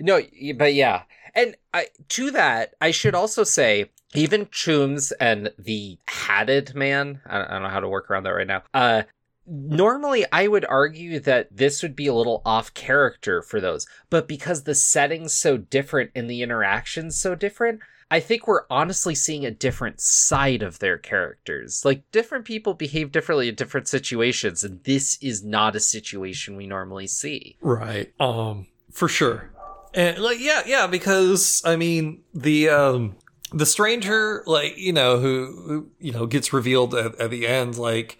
no, 0.00 0.20
but 0.56 0.74
yeah. 0.74 1.02
And 1.34 1.56
I, 1.74 1.88
to 2.08 2.30
that, 2.30 2.74
I 2.80 2.90
should 2.90 3.14
also 3.14 3.44
say, 3.44 3.90
even 4.14 4.46
Toomes 4.46 5.12
and 5.20 5.52
the 5.58 5.98
Hatted 6.08 6.74
Man, 6.74 7.20
I 7.26 7.38
don't, 7.38 7.46
I 7.48 7.52
don't 7.54 7.62
know 7.62 7.68
how 7.68 7.80
to 7.80 7.88
work 7.88 8.10
around 8.10 8.24
that 8.24 8.30
right 8.30 8.46
now. 8.46 8.62
Uh, 8.72 9.02
normally 9.46 10.24
I 10.32 10.48
would 10.48 10.64
argue 10.64 11.20
that 11.20 11.54
this 11.54 11.82
would 11.82 11.94
be 11.94 12.06
a 12.06 12.14
little 12.14 12.42
off 12.44 12.72
character 12.74 13.42
for 13.42 13.60
those, 13.60 13.86
but 14.10 14.26
because 14.26 14.62
the 14.62 14.74
setting's 14.74 15.34
so 15.34 15.56
different 15.56 16.10
and 16.14 16.28
the 16.28 16.42
interactions 16.42 17.18
so 17.18 17.34
different, 17.34 17.80
I 18.10 18.20
think 18.20 18.46
we're 18.46 18.66
honestly 18.70 19.14
seeing 19.16 19.44
a 19.44 19.50
different 19.50 20.00
side 20.00 20.62
of 20.62 20.78
their 20.78 20.96
characters. 20.96 21.84
Like 21.84 22.10
different 22.12 22.44
people 22.44 22.74
behave 22.74 23.10
differently 23.10 23.48
in 23.48 23.56
different 23.56 23.88
situations, 23.88 24.62
and 24.62 24.82
this 24.84 25.18
is 25.20 25.44
not 25.44 25.74
a 25.74 25.80
situation 25.80 26.56
we 26.56 26.66
normally 26.66 27.08
see. 27.08 27.56
Right. 27.60 28.12
Um, 28.20 28.68
for 28.92 29.08
sure. 29.08 29.50
And 29.92 30.18
like, 30.18 30.38
yeah, 30.40 30.62
yeah, 30.66 30.86
because 30.86 31.62
I 31.64 31.74
mean, 31.76 32.22
the, 32.32 32.68
um, 32.68 33.16
the 33.52 33.66
stranger, 33.66 34.44
like, 34.46 34.76
you 34.76 34.92
know, 34.92 35.18
who, 35.18 35.62
who 35.66 35.90
you 35.98 36.12
know, 36.12 36.26
gets 36.26 36.52
revealed 36.52 36.94
at, 36.94 37.18
at 37.18 37.30
the 37.30 37.46
end, 37.46 37.76
like, 37.76 38.18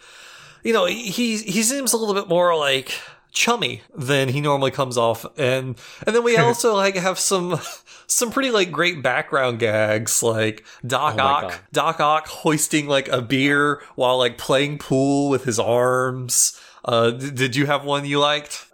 you 0.64 0.72
know, 0.72 0.86
he, 0.86 1.36
he 1.36 1.62
seems 1.62 1.92
a 1.92 1.96
little 1.96 2.14
bit 2.14 2.28
more 2.28 2.56
like, 2.56 2.98
chummy 3.36 3.82
than 3.94 4.30
he 4.30 4.40
normally 4.40 4.70
comes 4.72 4.96
off. 4.96 5.24
And 5.38 5.78
and 6.06 6.16
then 6.16 6.24
we 6.24 6.36
also 6.38 6.74
like 6.74 6.96
have 6.96 7.18
some 7.20 7.60
some 8.08 8.32
pretty 8.32 8.50
like 8.50 8.72
great 8.72 9.02
background 9.02 9.60
gags 9.60 10.22
like 10.22 10.64
Doc 10.84 11.16
Oh 11.18 11.22
Ock. 11.22 11.62
Doc 11.72 12.00
Ock 12.00 12.26
hoisting 12.26 12.88
like 12.88 13.06
a 13.08 13.22
beer 13.22 13.82
while 13.94 14.18
like 14.18 14.38
playing 14.38 14.78
pool 14.78 15.28
with 15.28 15.44
his 15.44 15.60
arms. 15.60 16.58
Uh 16.84 17.10
d- 17.10 17.30
did 17.30 17.54
you 17.54 17.66
have 17.66 17.84
one 17.84 18.04
you 18.06 18.18
liked? 18.18 18.64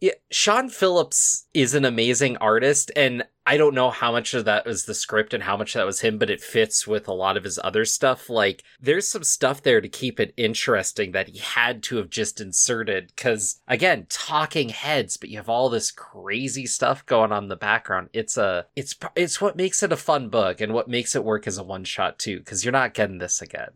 Yeah, 0.00 0.12
Sean 0.30 0.68
Phillips 0.68 1.46
is 1.54 1.74
an 1.74 1.86
amazing 1.86 2.36
artist, 2.36 2.90
and 2.94 3.24
I 3.48 3.56
don't 3.56 3.74
know 3.74 3.90
how 3.90 4.10
much 4.10 4.34
of 4.34 4.44
that 4.46 4.66
was 4.66 4.84
the 4.84 4.94
script 4.94 5.32
and 5.32 5.44
how 5.44 5.56
much 5.56 5.74
that 5.74 5.86
was 5.86 6.00
him, 6.00 6.18
but 6.18 6.30
it 6.30 6.40
fits 6.40 6.84
with 6.84 7.06
a 7.06 7.12
lot 7.12 7.36
of 7.36 7.44
his 7.44 7.60
other 7.62 7.84
stuff. 7.84 8.28
Like, 8.28 8.64
there's 8.80 9.08
some 9.08 9.22
stuff 9.22 9.62
there 9.62 9.80
to 9.80 9.88
keep 9.88 10.18
it 10.18 10.34
interesting 10.36 11.12
that 11.12 11.28
he 11.28 11.38
had 11.38 11.82
to 11.84 11.96
have 11.98 12.10
just 12.10 12.40
inserted. 12.40 13.16
Cause, 13.16 13.60
again, 13.68 14.06
talking 14.08 14.70
heads, 14.70 15.16
but 15.16 15.28
you 15.28 15.36
have 15.36 15.48
all 15.48 15.68
this 15.68 15.92
crazy 15.92 16.66
stuff 16.66 17.06
going 17.06 17.30
on 17.30 17.44
in 17.44 17.48
the 17.48 17.54
background. 17.54 18.08
It's 18.12 18.36
a, 18.36 18.66
it's, 18.74 18.96
it's 19.14 19.40
what 19.40 19.56
makes 19.56 19.80
it 19.84 19.92
a 19.92 19.96
fun 19.96 20.28
book 20.28 20.60
and 20.60 20.74
what 20.74 20.88
makes 20.88 21.14
it 21.14 21.24
work 21.24 21.46
as 21.46 21.56
a 21.56 21.62
one 21.62 21.84
shot 21.84 22.18
too, 22.18 22.40
cause 22.40 22.64
you're 22.64 22.72
not 22.72 22.94
getting 22.94 23.18
this 23.18 23.40
again. 23.40 23.70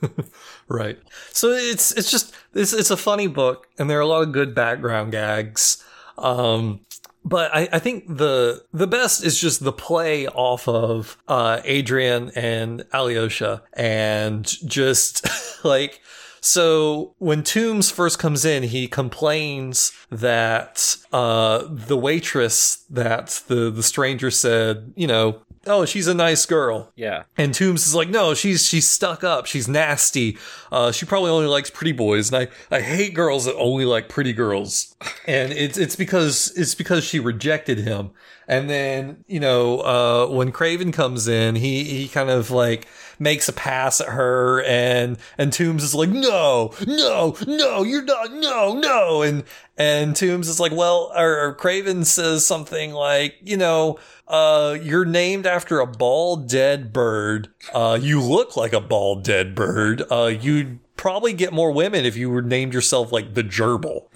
right 0.68 0.98
so 1.32 1.50
it's 1.50 1.92
it's 1.92 2.10
just 2.10 2.34
it's 2.54 2.72
it's 2.72 2.90
a 2.90 2.96
funny 2.96 3.26
book 3.26 3.68
and 3.78 3.90
there 3.90 3.98
are 3.98 4.02
a 4.02 4.06
lot 4.06 4.22
of 4.22 4.32
good 4.32 4.54
background 4.54 5.12
gags 5.12 5.84
um 6.18 6.80
but 7.26 7.52
I, 7.52 7.68
I 7.72 7.78
think 7.80 8.04
the 8.06 8.64
the 8.72 8.86
best 8.86 9.24
is 9.24 9.38
just 9.38 9.62
the 9.64 9.72
play 9.72 10.28
off 10.28 10.68
of 10.68 11.18
uh, 11.26 11.60
Adrian 11.64 12.30
and 12.36 12.84
Alyosha 12.92 13.64
and 13.72 14.46
just 14.46 15.26
like 15.64 16.00
so 16.46 17.14
when 17.18 17.42
Toomes 17.42 17.90
first 17.92 18.18
comes 18.18 18.44
in, 18.44 18.62
he 18.62 18.86
complains 18.86 19.90
that 20.10 20.96
uh, 21.12 21.64
the 21.68 21.96
waitress 21.96 22.84
that 22.90 23.42
the 23.48 23.70
the 23.70 23.82
stranger 23.82 24.30
said, 24.30 24.92
you 24.96 25.06
know, 25.08 25.40
oh 25.66 25.84
she's 25.84 26.06
a 26.06 26.14
nice 26.14 26.46
girl, 26.46 26.92
Yeah. 26.94 27.24
and 27.36 27.52
Toomes 27.52 27.84
is 27.86 27.94
like, 27.94 28.08
no, 28.08 28.34
she's 28.34 28.66
she's 28.68 28.88
stuck 28.88 29.24
up. 29.24 29.46
She's 29.46 29.66
nasty. 29.66 30.38
Uh, 30.70 30.92
she 30.92 31.04
probably 31.06 31.30
only 31.30 31.48
likes 31.48 31.70
pretty 31.70 31.92
boys, 31.92 32.32
and 32.32 32.48
I, 32.70 32.76
I 32.76 32.80
hate 32.80 33.14
girls 33.14 33.46
that 33.46 33.56
only 33.56 33.84
like 33.84 34.08
pretty 34.08 34.32
girls. 34.32 34.94
And 35.26 35.52
it's 35.52 35.76
it's 35.76 35.96
because 35.96 36.52
it's 36.56 36.74
because 36.76 37.02
she 37.04 37.18
rejected 37.18 37.78
him. 37.78 38.10
And 38.48 38.70
then 38.70 39.24
you 39.26 39.40
know 39.40 39.80
uh, 39.80 40.26
when 40.28 40.52
Kraven 40.52 40.92
comes 40.92 41.26
in, 41.26 41.56
he 41.56 41.82
he 41.82 42.06
kind 42.08 42.30
of 42.30 42.52
like 42.52 42.86
makes 43.18 43.48
a 43.48 43.52
pass 43.52 44.00
at 44.00 44.08
her, 44.08 44.62
and 44.62 45.18
and 45.38 45.52
Toomes 45.52 45.82
is 45.82 45.94
like, 45.94 46.08
no, 46.08 46.72
no, 46.86 47.36
no, 47.46 47.82
you're 47.82 48.04
not, 48.04 48.32
no, 48.32 48.74
no, 48.74 49.22
and 49.22 49.44
and 49.76 50.14
Toomes 50.14 50.48
is 50.48 50.60
like, 50.60 50.72
well, 50.72 51.12
or, 51.14 51.48
or 51.48 51.54
Kraven 51.54 52.04
says 52.04 52.46
something 52.46 52.92
like, 52.92 53.36
you 53.42 53.56
know, 53.56 53.98
uh, 54.28 54.76
you're 54.80 55.04
named 55.04 55.46
after 55.46 55.80
a 55.80 55.86
bald 55.86 56.48
dead 56.48 56.92
bird. 56.92 57.48
Uh, 57.72 57.98
you 58.00 58.20
look 58.20 58.56
like 58.56 58.72
a 58.72 58.80
bald 58.80 59.22
dead 59.22 59.54
bird. 59.54 60.02
Uh, 60.10 60.26
you'd 60.26 60.78
probably 60.96 61.32
get 61.32 61.52
more 61.52 61.70
women 61.72 62.04
if 62.04 62.16
you 62.16 62.30
were 62.30 62.42
named 62.42 62.72
yourself 62.72 63.12
like 63.12 63.34
the 63.34 63.44
gerbil. 63.44 64.06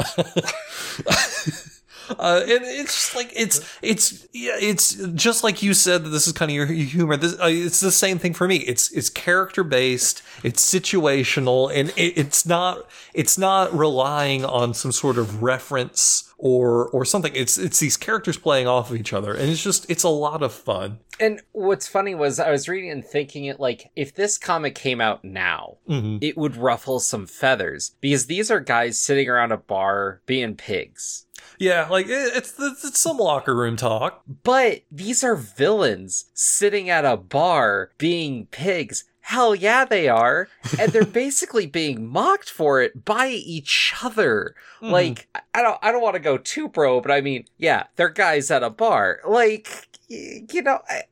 Uh, 2.18 2.40
and 2.42 2.64
it's 2.64 2.94
just 2.94 3.14
like 3.16 3.32
it's 3.34 3.78
it's 3.82 4.26
yeah 4.32 4.56
it's 4.60 4.94
just 5.14 5.44
like 5.44 5.62
you 5.62 5.74
said 5.74 6.04
that 6.04 6.10
this 6.10 6.26
is 6.26 6.32
kind 6.32 6.50
of 6.50 6.54
your 6.54 6.66
humor. 6.66 7.16
This 7.16 7.38
uh, 7.40 7.46
it's 7.48 7.80
the 7.80 7.92
same 7.92 8.18
thing 8.18 8.34
for 8.34 8.48
me. 8.48 8.56
It's 8.56 8.90
it's 8.92 9.08
character 9.08 9.62
based. 9.62 10.22
It's 10.42 10.62
situational, 10.62 11.70
and 11.74 11.90
it, 11.90 12.18
it's 12.18 12.46
not 12.46 12.88
it's 13.14 13.38
not 13.38 13.72
relying 13.76 14.44
on 14.44 14.74
some 14.74 14.92
sort 14.92 15.18
of 15.18 15.42
reference 15.42 16.32
or 16.38 16.88
or 16.88 17.04
something. 17.04 17.32
It's 17.34 17.58
it's 17.58 17.78
these 17.78 17.96
characters 17.96 18.36
playing 18.36 18.66
off 18.66 18.90
of 18.90 18.96
each 18.96 19.12
other, 19.12 19.32
and 19.34 19.48
it's 19.48 19.62
just 19.62 19.88
it's 19.90 20.02
a 20.02 20.08
lot 20.08 20.42
of 20.42 20.52
fun. 20.52 20.98
And 21.18 21.42
what's 21.52 21.86
funny 21.86 22.14
was 22.14 22.40
I 22.40 22.50
was 22.50 22.66
reading 22.68 22.90
and 22.90 23.04
thinking 23.04 23.44
it 23.44 23.60
like 23.60 23.90
if 23.94 24.14
this 24.14 24.38
comic 24.38 24.74
came 24.74 25.00
out 25.00 25.24
now, 25.24 25.76
hmm 25.86 26.18
it 26.20 26.36
would 26.36 26.56
ruffle 26.56 26.98
some 27.00 27.26
feathers 27.26 27.92
because 28.00 28.26
these 28.26 28.50
are 28.50 28.60
guys 28.60 28.98
sitting 28.98 29.28
around 29.28 29.52
a 29.52 29.56
bar 29.56 30.22
being 30.26 30.56
pigs. 30.56 31.26
Yeah, 31.60 31.88
like 31.90 32.06
it, 32.06 32.32
it's 32.36 32.54
it's 32.58 32.98
some 32.98 33.18
locker 33.18 33.54
room 33.54 33.76
talk. 33.76 34.22
But 34.42 34.80
these 34.90 35.22
are 35.22 35.36
villains 35.36 36.24
sitting 36.32 36.88
at 36.88 37.04
a 37.04 37.18
bar 37.18 37.90
being 37.98 38.46
pigs. 38.46 39.04
Hell 39.20 39.54
yeah, 39.54 39.84
they 39.84 40.08
are. 40.08 40.48
And 40.78 40.90
they're 40.90 41.04
basically 41.24 41.66
being 41.66 42.06
mocked 42.08 42.48
for 42.48 42.80
it 42.80 43.04
by 43.04 43.28
each 43.28 43.92
other. 44.02 44.54
Mhm. 44.80 44.90
Like, 44.90 45.28
I- 45.54 45.60
don't, 45.62 45.78
I 45.82 45.92
don't 45.92 46.02
want 46.02 46.14
to 46.14 46.20
go 46.20 46.38
too 46.38 46.68
pro, 46.70 47.00
but 47.02 47.10
I 47.10 47.20
mean, 47.20 47.44
yeah, 47.58 47.84
they're 47.96 48.08
guys 48.08 48.50
at 48.50 48.62
a 48.62 48.70
bar. 48.70 49.20
Like, 49.28 49.68
y- 50.08 50.46
you 50.50 50.62
know, 50.62 50.80
I- 50.88 51.02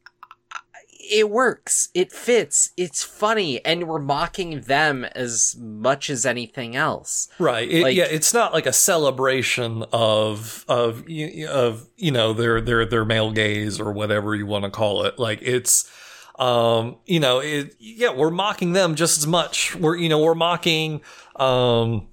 it 0.99 1.31
works. 1.31 1.89
It 1.95 2.13
fits. 2.13 2.71
It's 2.77 3.03
funny. 3.05 3.65
And 3.65 3.87
we're 3.89 3.99
mocking 4.01 4.63
them 4.63 5.05
as 5.05 5.57
much 5.59 6.11
as 6.11 6.27
anything 6.27 6.77
else. 6.77 7.29
Right. 7.39 7.71
It, 7.71 7.83
Like- 7.83 7.97
yeah, 7.97 8.05
it's 8.11 8.35
not 8.35 8.53
like 8.53 8.67
a 8.67 8.73
celebration 8.73 9.85
of 9.93 10.65
of 10.69 11.05
of 11.09 11.89
you 11.97 12.11
know 12.11 12.33
their 12.33 12.61
their 12.61 12.85
their 12.85 13.05
male 13.05 13.31
gaze 13.33 13.81
or 13.81 13.93
whatever 13.93 14.35
you 14.35 14.47
want 14.47 14.65
to 14.65 14.71
call 14.71 15.05
it. 15.05 15.19
Like 15.19 15.41
it's 15.43 15.91
um 16.39 16.97
you 17.07 17.19
know 17.19 17.41
it 17.41 17.75
yeah 17.81 18.13
we're 18.13 18.31
mocking 18.31 18.73
them 18.73 18.95
just 18.95 19.19
as 19.19 19.27
much. 19.27 19.75
We're 19.77 19.97
you 19.97 20.09
know 20.09 20.21
we're 20.21 20.35
mocking 20.35 21.01
um 21.37 22.09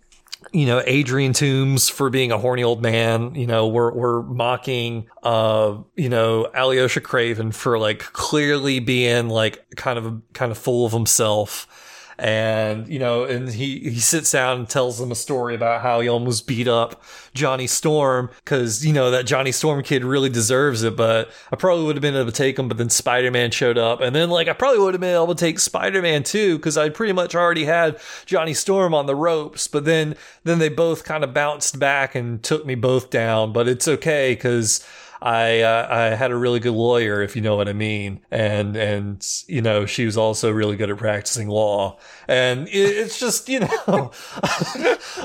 you 0.52 0.66
know 0.66 0.82
Adrian 0.86 1.34
Toomes 1.34 1.92
for 1.92 2.10
being 2.10 2.32
a 2.32 2.38
horny 2.38 2.64
old 2.64 2.82
man. 2.82 3.36
You 3.36 3.48
know 3.48 3.68
we're 3.68 3.92
we're 3.94 4.22
mocking 4.22 5.08
uh 5.24 5.78
you 5.96 6.10
know 6.10 6.50
Alyosha 6.54 7.02
Kraven 7.02 7.54
for 7.54 7.78
like 7.78 8.00
clearly 8.00 8.80
being 8.80 9.30
like 9.30 9.66
kind 9.75 9.98
of 9.98 10.22
kind 10.34 10.52
of 10.52 10.58
full 10.58 10.86
of 10.86 10.92
himself 10.92 11.68
and 12.17 12.88
you 12.88 13.00
know 13.00 13.24
and 13.25 13.50
he 13.50 13.79
he 13.79 14.00
sits 14.00 14.31
down 14.31 14.60
and 14.60 14.69
tells 14.69 15.00
them 15.00 15.12
a 15.12 15.15
story 15.15 15.53
about 15.53 15.81
how 15.81 16.00
he 16.00 16.07
almost 16.07 16.48
beat 16.48 16.67
up 16.67 17.03
johnny 17.34 17.67
storm 17.67 18.29
because 18.43 18.86
you 18.86 18.93
know 18.93 19.12
that 19.12 19.25
johnny 19.25 19.51
storm 19.51 19.84
kid 19.84 20.03
really 20.03 20.29
deserves 20.29 20.84
it. 20.84 20.95
But 20.95 21.29
i 21.51 21.55
probably 21.55 21.86
would 21.86 21.95
have 21.95 22.01
been 22.01 22.15
able 22.15 22.25
to 22.25 22.31
take 22.31 22.57
him 22.57 22.67
but 22.67 22.77
then 22.77 22.89
spider-man 22.89 23.51
showed 23.51 23.77
up. 23.77 24.01
And 24.01 24.15
then 24.15 24.29
like 24.29 24.48
i 24.48 24.53
probably 24.53 24.79
would 24.79 24.93
have 24.93 25.01
been 25.01 25.15
able 25.15 25.36
to 25.36 25.36
take 25.36 25.60
spider-man 25.60 26.24
too 26.24 26.57
because 26.57 26.77
i 26.77 26.89
pretty 26.89 27.13
much 27.13 27.36
already 27.36 27.65
had 27.65 28.00
johnny 28.25 28.53
storm 28.53 28.93
on 28.93 29.05
the 29.05 29.15
ropes. 29.15 29.67
But 29.67 29.86
then 29.86 30.15
then 30.43 30.60
they 30.60 30.69
both 30.69 31.03
kind 31.03 31.24
of 31.24 31.34
bounced 31.34 31.79
back 31.79 32.15
and 32.15 32.41
took 32.41 32.65
me 32.65 32.75
both 32.75 33.10
down. 33.10 33.51
But 33.51 33.67
it's 33.67 33.88
okay 33.88 34.36
because 34.36 34.86
I 35.25 35.62
uh, 35.62 35.88
I 35.89 36.03
had 36.15 36.29
a 36.29 36.36
really 36.36 36.60
good 36.60 36.74
lawyer, 36.74 37.22
if 37.24 37.36
you 37.36 37.41
know 37.41 37.55
what 37.55 37.67
I 37.67 37.74
mean, 37.74 38.22
and 38.29 38.75
and 38.75 39.27
you 39.48 39.62
know 39.62 39.86
she 39.88 40.05
was 40.05 40.17
also 40.17 40.51
really 40.51 40.75
good 40.77 40.91
at 40.91 40.98
practicing 40.98 41.48
law, 41.50 41.98
and 42.27 42.67
it, 42.67 42.72
it's 42.74 43.20
just 43.20 43.50
you 43.50 43.62
know, 43.62 44.12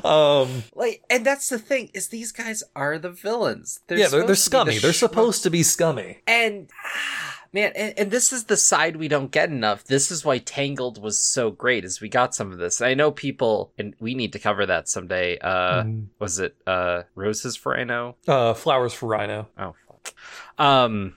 um, 0.04 0.62
Like, 0.74 1.02
and 1.10 1.24
that's 1.24 1.48
the 1.50 1.58
thing 1.58 1.90
is 1.94 2.08
these 2.08 2.32
guys 2.32 2.62
are 2.74 2.98
the 2.98 3.10
villains. 3.10 3.80
They're 3.86 3.98
yeah, 3.98 4.08
they're, 4.08 4.20
they're 4.20 4.28
be 4.28 4.32
the 4.32 4.36
scummy. 4.36 4.78
They're 4.78 4.92
supposed 4.92 5.42
to 5.42 5.50
be 5.50 5.62
scummy. 5.62 6.18
And 6.26 6.68
ah, 6.84 7.36
Man, 7.52 7.72
and, 7.74 7.98
and 7.98 8.10
this 8.12 8.32
is 8.32 8.44
the 8.44 8.56
side 8.56 8.94
we 8.94 9.08
don't 9.08 9.32
get 9.32 9.48
enough. 9.50 9.82
This 9.82 10.12
is 10.12 10.24
why 10.24 10.38
Tangled 10.38 11.02
was 11.02 11.18
so 11.18 11.50
great, 11.50 11.84
is 11.84 12.00
we 12.00 12.08
got 12.08 12.32
some 12.32 12.52
of 12.52 12.58
this. 12.58 12.80
I 12.80 12.94
know 12.94 13.10
people, 13.10 13.72
and 13.76 13.96
we 13.98 14.14
need 14.14 14.32
to 14.34 14.38
cover 14.38 14.66
that 14.66 14.88
someday. 14.88 15.36
Uh, 15.38 15.82
Mm. 15.82 16.06
was 16.20 16.38
it 16.38 16.54
uh 16.66 17.02
Roses 17.16 17.56
for 17.56 17.72
Rhino? 17.72 18.14
Uh, 18.28 18.54
Flowers 18.54 18.92
for 18.94 19.08
Rhino. 19.08 19.48
Oh. 19.58 19.74
Um, 20.58 21.16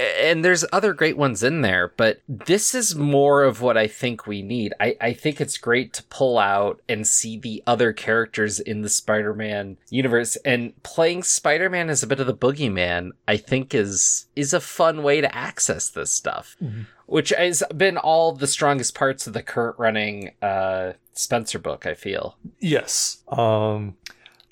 and 0.00 0.44
there's 0.44 0.64
other 0.72 0.92
great 0.94 1.16
ones 1.16 1.44
in 1.44 1.60
there, 1.60 1.92
but 1.96 2.22
this 2.28 2.74
is 2.74 2.96
more 2.96 3.44
of 3.44 3.62
what 3.62 3.76
I 3.76 3.86
think 3.86 4.26
we 4.26 4.42
need. 4.42 4.74
I, 4.80 4.96
I 5.00 5.12
think 5.12 5.40
it's 5.40 5.58
great 5.58 5.92
to 5.94 6.02
pull 6.04 6.38
out 6.38 6.80
and 6.88 7.06
see 7.06 7.38
the 7.38 7.62
other 7.68 7.92
characters 7.92 8.58
in 8.58 8.82
the 8.82 8.88
Spider-Man 8.88 9.76
universe 9.90 10.34
and 10.44 10.72
playing 10.82 11.22
Spider-Man 11.22 11.88
as 11.88 12.02
a 12.02 12.06
bit 12.08 12.18
of 12.18 12.26
the 12.26 12.34
boogeyman, 12.34 13.10
I 13.28 13.36
think 13.36 13.74
is, 13.74 14.26
is 14.34 14.52
a 14.52 14.60
fun 14.60 15.04
way 15.04 15.20
to 15.20 15.32
access 15.36 15.88
this 15.88 16.10
stuff, 16.10 16.56
Mhm. 16.60 16.86
which 17.06 17.28
has 17.30 17.62
been 17.76 17.96
all 17.96 18.32
the 18.32 18.48
strongest 18.48 18.96
parts 18.96 19.24
of 19.28 19.34
the 19.34 19.42
current 19.42 19.78
running, 19.78 20.32
uh, 20.42 20.94
Spencer 21.12 21.60
book, 21.60 21.86
I 21.86 21.94
feel. 21.94 22.36
Yes. 22.58 23.18
Um, 23.28 23.96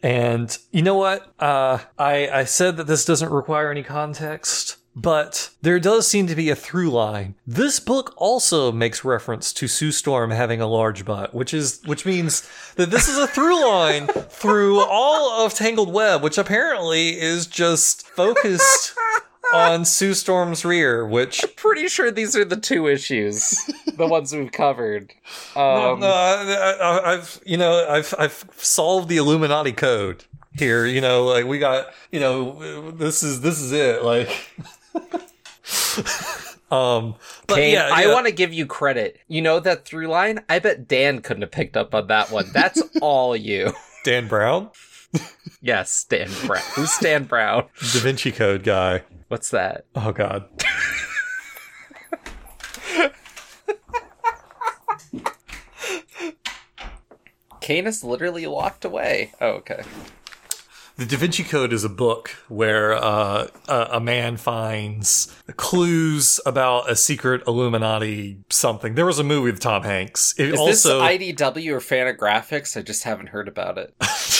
and 0.03 0.57
you 0.71 0.83
know 0.83 0.95
what? 0.95 1.33
Uh, 1.39 1.79
I 1.99 2.29
I 2.29 2.45
said 2.45 2.77
that 2.77 2.87
this 2.87 3.05
doesn't 3.05 3.31
require 3.31 3.71
any 3.71 3.83
context, 3.83 4.77
but 4.95 5.51
there 5.63 5.81
does 5.81 6.07
seem 6.07 6.27
to 6.27 6.35
be 6.35 6.51
a 6.51 6.57
through 6.57 6.91
line. 6.91 7.35
This 7.47 7.81
book 7.81 8.15
also 8.17 8.73
makes 8.73 9.05
reference 9.05 9.53
to 9.55 9.69
Sue 9.69 9.93
Storm 9.93 10.31
having 10.31 10.61
a 10.61 10.67
large 10.67 11.05
butt, 11.05 11.35
which 11.35 11.53
is 11.53 11.81
which 11.85 12.07
means 12.07 12.49
that 12.77 12.91
this 12.91 13.09
is 13.09 13.19
a 13.19 13.27
through 13.27 13.65
line 13.69 14.07
through 14.07 14.81
all 14.81 15.45
of 15.45 15.55
Tangled 15.55 15.93
Web, 15.93 16.23
which 16.23 16.39
apparently 16.39 17.19
is 17.19 17.47
just 17.47 18.07
focused 18.07 18.95
on 19.55 19.85
Sue 19.85 20.15
Storm's 20.15 20.65
rear, 20.65 21.07
which 21.07 21.43
I'm 21.45 21.51
Pretty 21.57 21.89
sure 21.89 22.11
these 22.11 22.37
are 22.37 22.45
the 22.45 22.57
two 22.57 22.87
issues, 22.87 23.51
the 23.97 24.07
ones 24.09 24.35
we've 24.35 24.53
covered. 24.53 25.13
No, 25.57 25.93
Um, 25.93 26.01
no, 26.01 26.07
I, 26.09 26.77
I, 26.81 27.13
I've 27.15 27.41
you 27.45 27.57
know 27.57 27.87
I've 27.89 28.15
I've 28.19 28.45
solved 28.57 29.09
the 29.09 29.17
Illuminati 29.17 29.73
code 29.73 30.25
here. 30.57 30.87
You 30.87 31.01
know, 31.01 31.25
like 31.25 31.45
we 31.47 31.59
got 31.59 31.89
you 32.13 32.21
know 32.21 32.91
this 32.93 33.23
is 33.23 33.41
this 33.41 33.61
is 33.61 33.73
it. 33.73 34.03
Like, 34.05 34.29
um, 36.71 37.15
but 37.47 37.57
Kane, 37.57 37.75
yeah, 37.75 37.91
I 37.93 38.13
want 38.13 38.27
to 38.27 38.33
give 38.33 38.53
you 38.53 38.67
credit. 38.67 39.19
You 39.29 39.43
know 39.43 39.61
that 39.61 39.85
through 39.85 40.09
line? 40.09 40.41
I 40.49 40.59
bet 40.59 40.87
Dan 40.89 41.21
couldn't 41.21 41.43
have 41.43 41.51
picked 41.51 41.77
up 41.77 41.95
on 41.95 42.07
that 42.09 42.31
one. 42.31 42.47
That's 42.53 42.83
all 43.01 43.35
you. 43.37 43.73
Dan 44.05 44.29
Brown, 44.29 44.71
Yes, 45.61 45.91
Stan 45.91 46.31
Brown. 46.47 46.63
Who's 46.75 46.93
Stan 46.93 47.25
Brown? 47.25 47.65
Da 47.93 48.01
Vinci 48.01 48.31
Code 48.31 48.63
guy. 48.63 49.03
What's 49.29 49.51
that? 49.51 49.87
Oh 49.95 50.13
God. 50.13 50.49
Has 57.69 58.03
literally 58.03 58.47
walked 58.47 58.87
away. 58.87 59.33
Oh, 59.43 59.49
okay. 59.49 59.83
The 60.97 61.05
Da 61.05 61.19
Vinci 61.19 61.45
Code 61.45 61.73
is 61.73 61.85
a 61.85 61.91
book 61.91 62.31
where 62.49 62.95
uh, 62.95 63.49
a, 63.69 63.89
a 63.93 64.01
man 64.01 64.39
finds 64.39 65.33
clues 65.57 66.41
about 66.47 66.91
a 66.91 66.97
secret 66.97 67.43
Illuminati 67.47 68.39
something. 68.49 68.95
There 68.95 69.05
was 69.07 69.19
a 69.19 69.25
movie 69.25 69.53
with 69.53 69.61
Tom 69.61 69.83
Hanks. 69.83 70.35
It 70.39 70.55
Is 70.55 70.59
also, 70.59 71.03
this 71.07 71.21
IDW 71.21 71.73
or 71.73 71.81
Fantagraphics? 71.81 72.77
I 72.77 72.81
just 72.83 73.05
haven't 73.05 73.29
heard 73.29 73.49
about 73.49 73.77
it. 73.77 73.95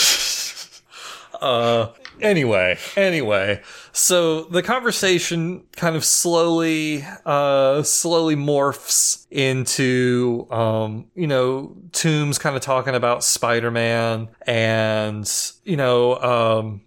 uh 1.41 1.93
anyway 2.21 2.79
anyway. 2.97 3.61
So 3.93 4.45
the 4.45 4.63
conversation 4.63 5.65
kind 5.77 5.97
of 5.97 6.05
slowly 6.05 7.05
uh 7.25 7.83
slowly 7.83 8.37
morphs 8.37 9.27
into 9.31 10.47
um 10.51 11.07
you 11.15 11.27
know 11.27 11.77
Toomes 11.91 12.39
kind 12.41 12.57
of 12.57 12.63
talking 12.63 12.95
about 12.95 13.25
spider-man 13.25 14.29
and 14.47 15.31
you 15.65 15.77
know 15.77 16.17
um 16.17 16.81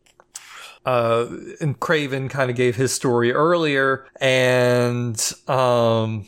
uh 0.86 1.28
and 1.60 1.80
Kraven 1.80 2.30
kind 2.30 2.50
of 2.50 2.56
gave 2.58 2.76
his 2.76 2.94
story 2.94 3.32
earlier 3.32 4.06
and 4.20 5.34
um 5.48 6.26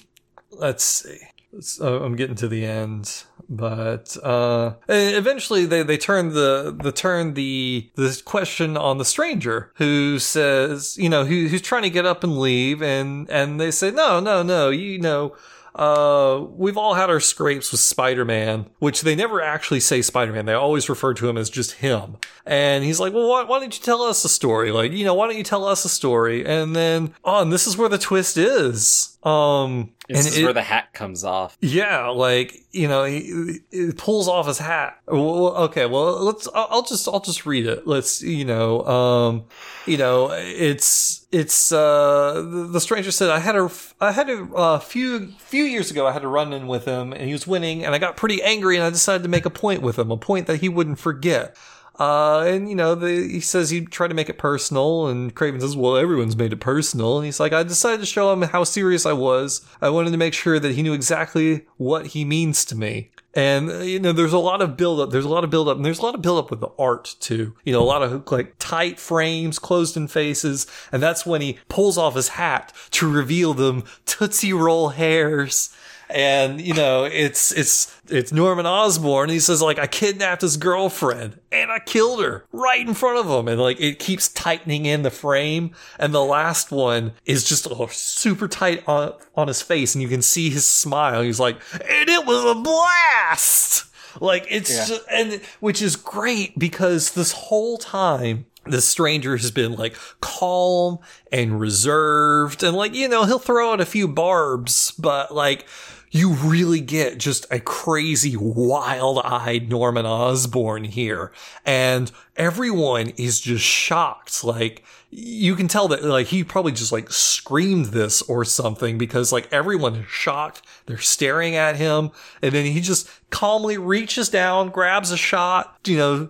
let's 0.52 0.84
see. 0.84 1.18
Let's- 1.52 1.80
uh, 1.80 2.02
i'm 2.04 2.16
getting 2.16 2.36
to 2.38 2.48
the 2.48 2.66
end 2.66 3.26
but 3.50 4.18
uh 4.24 4.74
eventually 4.90 5.66
they 5.66 5.84
they 5.84 5.98
turn 5.98 6.30
the 6.30 6.76
the 6.82 6.92
turn 6.92 7.34
the 7.34 7.90
the 7.96 8.22
question 8.26 8.78
on 8.78 8.98
the 8.98 9.06
stranger 9.06 9.72
who 9.76 10.20
says 10.20 10.98
you 10.98 11.10
know 11.10 11.26
who, 11.26 11.48
who's 11.48 11.62
trying 11.62 11.84
to 11.84 11.90
get 11.90 12.06
up 12.06 12.24
and 12.24 12.38
leave 12.38 12.82
and 12.82 13.30
and 13.30 13.60
they 13.60 13.72
say 13.72 13.92
no 13.92 14.20
no 14.20 14.44
no 14.44 14.70
you 14.70 15.00
know 15.00 15.36
uh, 15.76 16.46
we've 16.52 16.78
all 16.78 16.94
had 16.94 17.10
our 17.10 17.20
scrapes 17.20 17.72
with 17.72 17.82
Spider-Man, 17.82 18.68
which 18.80 19.02
they 19.02 19.16
never 19.16 19.42
actually 19.42 19.80
say 19.80 20.02
Spider-Man. 20.02 20.46
They 20.46 20.54
always 20.54 20.88
refer 20.88 21.14
to 21.16 21.28
him 21.28 21.38
as 21.38 21.50
just 21.50 21.74
him. 21.74 22.18
And 22.46 22.84
he's 22.84 23.00
like, 23.00 23.14
well, 23.14 23.28
why, 23.28 23.44
why 23.44 23.60
don't 23.60 23.76
you 23.76 23.84
tell 23.84 24.04
us 24.04 24.24
a 24.24 24.30
story? 24.30 24.72
Like, 24.72 24.92
you 24.92 25.04
know, 25.04 25.14
why 25.14 25.28
don't 25.28 25.38
you 25.38 25.44
tell 25.44 25.66
us 25.66 25.84
a 25.84 25.90
story? 25.90 26.46
And 26.46 26.76
then, 26.76 27.16
oh, 27.24 27.42
and 27.42 27.52
this 27.52 27.66
is 27.66 27.76
where 27.76 27.90
the 27.90 27.98
twist 27.98 28.38
is. 28.38 29.13
Um, 29.26 29.92
This 30.10 30.18
and 30.18 30.28
is 30.28 30.38
it- 30.38 30.44
where 30.44 30.54
the 30.54 30.62
hat 30.62 30.92
comes 30.94 31.24
off. 31.24 31.58
yeah, 31.62 32.08
like 32.10 32.60
you 32.72 32.88
know, 32.88 33.06
he, 33.06 33.60
he 33.72 33.92
pulls 33.94 34.28
off 34.28 34.48
his 34.48 34.58
hat. 34.58 35.00
Well, 35.08 35.56
okay, 35.66 35.86
well, 35.86 36.22
let's. 36.24 36.48
I'll 36.54 36.68
I'll 36.70 36.82
just. 36.84 37.08
I'll 37.08 37.20
just 37.22 37.46
read 37.46 37.66
it. 37.68 37.88
Let's. 37.88 38.22
You 38.22 38.44
know. 38.46 38.86
Um. 38.86 39.46
You 39.86 39.98
know. 39.98 40.30
It's. 40.32 41.26
It's. 41.32 41.72
Uh. 41.72 42.34
The, 42.46 42.68
the 42.74 42.82
stranger 42.82 43.12
said, 43.12 43.30
"I 43.30 43.40
had 43.40 43.56
a. 43.56 43.70
I 44.02 44.12
had 44.12 44.30
a 44.30 44.44
uh, 44.56 44.80
few 44.80 45.28
few 45.38 45.64
years 45.64 45.90
ago. 45.90 46.06
I 46.06 46.12
had 46.12 46.24
a 46.24 46.28
run 46.28 46.52
in 46.52 46.68
with 46.68 46.84
him, 46.86 47.14
and 47.14 47.22
he 47.24 47.32
was 47.32 47.48
winning, 47.48 47.86
and 47.86 47.96
I 47.96 48.00
got 48.00 48.18
pretty 48.18 48.42
angry, 48.44 48.76
and 48.76 48.84
I 48.86 48.90
decided 48.90 49.24
to 49.24 49.30
make 49.30 49.46
a 49.46 49.50
point 49.50 49.82
with 49.82 49.98
him, 49.98 50.12
a 50.12 50.18
point 50.18 50.48
that 50.48 50.58
he 50.62 50.68
wouldn't 50.70 51.00
forget." 51.00 51.56
Uh, 52.00 52.40
and 52.42 52.68
you 52.68 52.76
know, 52.76 52.96
the, 52.96 53.08
he 53.08 53.40
says 53.40 53.70
he 53.70 53.82
tried 53.82 54.08
to 54.08 54.16
make 54.16 54.30
it 54.30 54.38
personal, 54.38 55.08
and 55.08 55.36
Kraven 55.36 55.62
says, 55.62 55.78
"Well, 55.78 55.96
everyone's 55.96 56.36
made 56.36 56.52
it 56.52 56.60
personal." 56.60 57.18
And 57.18 57.26
he's 57.26 57.40
like, 57.40 57.54
"I 57.54 57.64
decided 57.64 58.00
to 58.00 58.06
show 58.06 58.34
him 58.34 58.42
how 58.42 58.64
serious 58.64 59.06
I 59.06 59.14
was. 59.14 59.66
I 59.80 59.90
wanted 59.90 60.12
to 60.12 60.18
make 60.18 60.34
sure 60.34 60.60
that 60.60 60.74
he 60.74 60.82
knew 60.82 60.94
exactly 60.94 61.66
what 61.78 62.08
he 62.08 62.26
means 62.26 62.66
to 62.66 62.76
me." 62.76 63.12
And 63.36 63.70
uh, 63.70 63.80
you 63.80 64.00
know, 64.00 64.12
there's 64.12 64.34
a 64.34 64.40
lot 64.40 64.62
of 64.62 64.76
build 64.76 65.00
up. 65.00 65.12
There's 65.12 65.26
a 65.26 65.30
lot 65.30 65.44
of 65.44 65.52
build 65.52 65.70
up, 65.70 65.78
and 65.78 65.86
there's 65.86 66.00
a 66.00 66.04
lot 66.04 66.16
of 66.16 66.22
build 66.22 66.40
up 66.44 66.50
with 66.50 66.62
the 66.62 66.72
art 66.80 67.16
too. 67.20 67.56
You 67.64 67.74
know, 67.74 67.82
a 67.82 67.86
lot 67.86 68.02
of 68.02 68.32
like 68.32 68.56
tight 68.58 69.00
frames, 69.00 69.60
closed 69.60 69.96
in 69.96 70.08
faces, 70.08 70.66
and 70.92 71.02
that's 71.02 71.26
when 71.28 71.42
he 71.42 71.60
pulls 71.70 71.98
off 71.98 72.16
his 72.16 72.30
hat 72.30 72.74
to 72.92 73.12
reveal 73.12 73.54
them 73.54 73.84
tootsie 74.06 74.54
roll 74.54 74.90
hairs 74.90 75.70
and 76.10 76.62
you 76.62 76.74
know 76.74 77.04
it's 77.06 77.52
it's 77.52 77.96
it's 78.10 78.32
Norman 78.32 78.66
Osborn. 78.66 79.30
He 79.30 79.40
says 79.40 79.62
like 79.62 79.80
I 79.80 79.88
kidnapped 79.88 80.42
his 80.42 80.58
girlfriend 80.58 81.40
and 81.52 81.72
I 81.72 81.80
killed 81.80 82.22
her 82.24 82.46
right 82.52 82.86
in 82.86 82.94
front 82.94 83.18
of 83.20 83.28
him, 83.32 83.48
and 83.48 83.60
like 83.62 83.80
it 83.80 84.00
keeps 84.00 84.28
tightening 84.28 84.86
in 84.86 85.04
the 85.04 85.12
frame. 85.12 85.72
And 86.00 86.14
the 86.14 86.24
last 86.24 86.72
one 86.72 87.14
is 87.26 87.44
just 87.44 87.68
oh, 87.70 87.88
super 87.88 88.48
tight 88.48 88.84
on 88.88 89.14
on 89.36 89.48
his 89.48 89.62
face, 89.62 89.96
and 89.96 90.02
you 90.02 90.08
can 90.10 90.22
see 90.22 90.50
his 90.50 90.68
smile. 90.68 91.22
He's 91.22 91.40
like, 91.40 91.58
and 91.74 92.10
it 92.10 92.26
was 92.26 92.44
a 92.46 92.60
blast. 92.60 93.86
Like 94.22 94.46
it's 94.50 94.72
Yeah. 94.72 94.86
just 94.86 95.02
and 95.10 95.42
which 95.60 95.82
is 95.82 95.96
great 95.96 96.58
because 96.60 97.12
this 97.12 97.32
whole 97.32 97.78
time 97.80 98.46
the 98.66 98.82
stranger 98.82 99.36
has 99.36 99.52
been 99.52 99.74
like 99.74 99.96
calm 100.22 101.00
and 101.32 101.60
reserved 101.60 102.64
and 102.64 102.76
like 102.76 102.94
you 102.94 103.08
know 103.08 103.26
he'll 103.26 103.40
throw 103.40 103.74
out 103.74 103.82
a 103.82 103.86
few 103.86 104.08
barbs 104.08 104.92
but 104.92 105.34
like 105.34 105.66
you 106.14 106.32
really 106.32 106.80
get 106.80 107.18
just 107.18 107.48
a 107.50 107.60
crazy 107.60 108.38
wild-eyed 108.38 109.68
Norman 109.68 110.06
Osborn 110.06 110.84
here 110.84 111.32
and 111.66 112.12
everyone 112.38 113.10
is 113.18 113.42
just 113.42 113.66
shocked 113.66 114.44
like 114.44 114.84
you 115.10 115.56
can 115.56 115.68
tell 115.68 115.88
that 115.88 116.04
like 116.04 116.28
he 116.28 116.44
probably 116.44 116.72
just 116.72 116.92
like 116.92 117.12
screamed 117.12 117.88
this 117.88 118.22
or 118.24 118.46
something 118.46 118.98
because 118.98 119.32
like 119.32 119.52
everyone 119.52 119.96
is 119.96 120.08
shocked 120.08 120.62
they're 120.86 120.98
staring 121.00 121.56
at 121.56 121.76
him 121.76 122.12
and 122.44 122.54
then 122.54 122.66
he 122.66 122.80
just 122.80 123.10
calmly 123.32 123.78
reaches 123.78 124.30
down 124.30 124.70
grabs 124.70 125.12
a 125.12 125.18
shot 125.18 125.78
you 125.86 125.98
know 125.98 126.30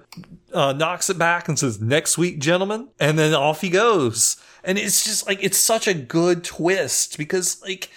uh, 0.54 0.72
knocks 0.72 1.10
it 1.10 1.18
back 1.18 1.48
and 1.48 1.58
says, 1.58 1.82
next 1.82 2.16
week, 2.16 2.38
gentlemen. 2.38 2.88
And 3.00 3.18
then 3.18 3.34
off 3.34 3.62
he 3.62 3.72
goes. 3.72 4.38
And 4.64 4.78
it's 4.78 5.04
just 5.04 5.28
like, 5.28 5.44
it's 5.44 5.58
such 5.58 5.88
a 5.88 5.96
good 5.96 6.44
twist 6.44 7.18
because 7.18 7.60
like, 7.64 7.90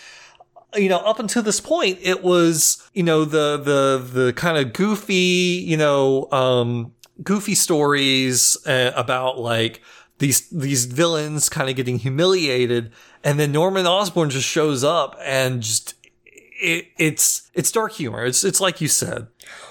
you 0.77 0.89
know, 0.89 0.99
up 0.99 1.19
until 1.19 1.43
this 1.43 1.61
point, 1.61 1.99
it 2.03 2.23
was, 2.23 2.89
you 2.93 3.03
know, 3.03 3.25
the, 3.25 3.57
the, 3.57 4.21
the 4.21 4.33
kind 4.33 4.59
of 4.59 4.73
goofy, 4.73 5.65
you 5.67 5.77
know, 5.77 6.31
um, 6.33 6.93
goofy 7.23 7.55
stories 7.55 8.57
uh, 8.67 8.93
about 8.95 9.39
like 9.39 9.83
these, 10.19 10.49
these 10.51 10.87
villains 10.87 11.49
kind 11.49 11.69
of 11.69 11.77
getting 11.77 11.99
humiliated. 11.99 12.93
And 13.25 13.41
then 13.41 13.53
Norman 13.53 13.87
Osborn 13.87 14.31
just 14.31 14.49
shows 14.49 14.85
up 14.85 15.19
and 15.23 15.63
just, 15.63 15.95
it, 16.61 16.87
it's 16.99 17.51
it's 17.55 17.71
dark 17.73 17.93
humor. 17.93 18.25
It's 18.25 18.45
it's 18.45 18.61
like 18.61 18.81
you 18.81 18.89
said. 18.89 19.29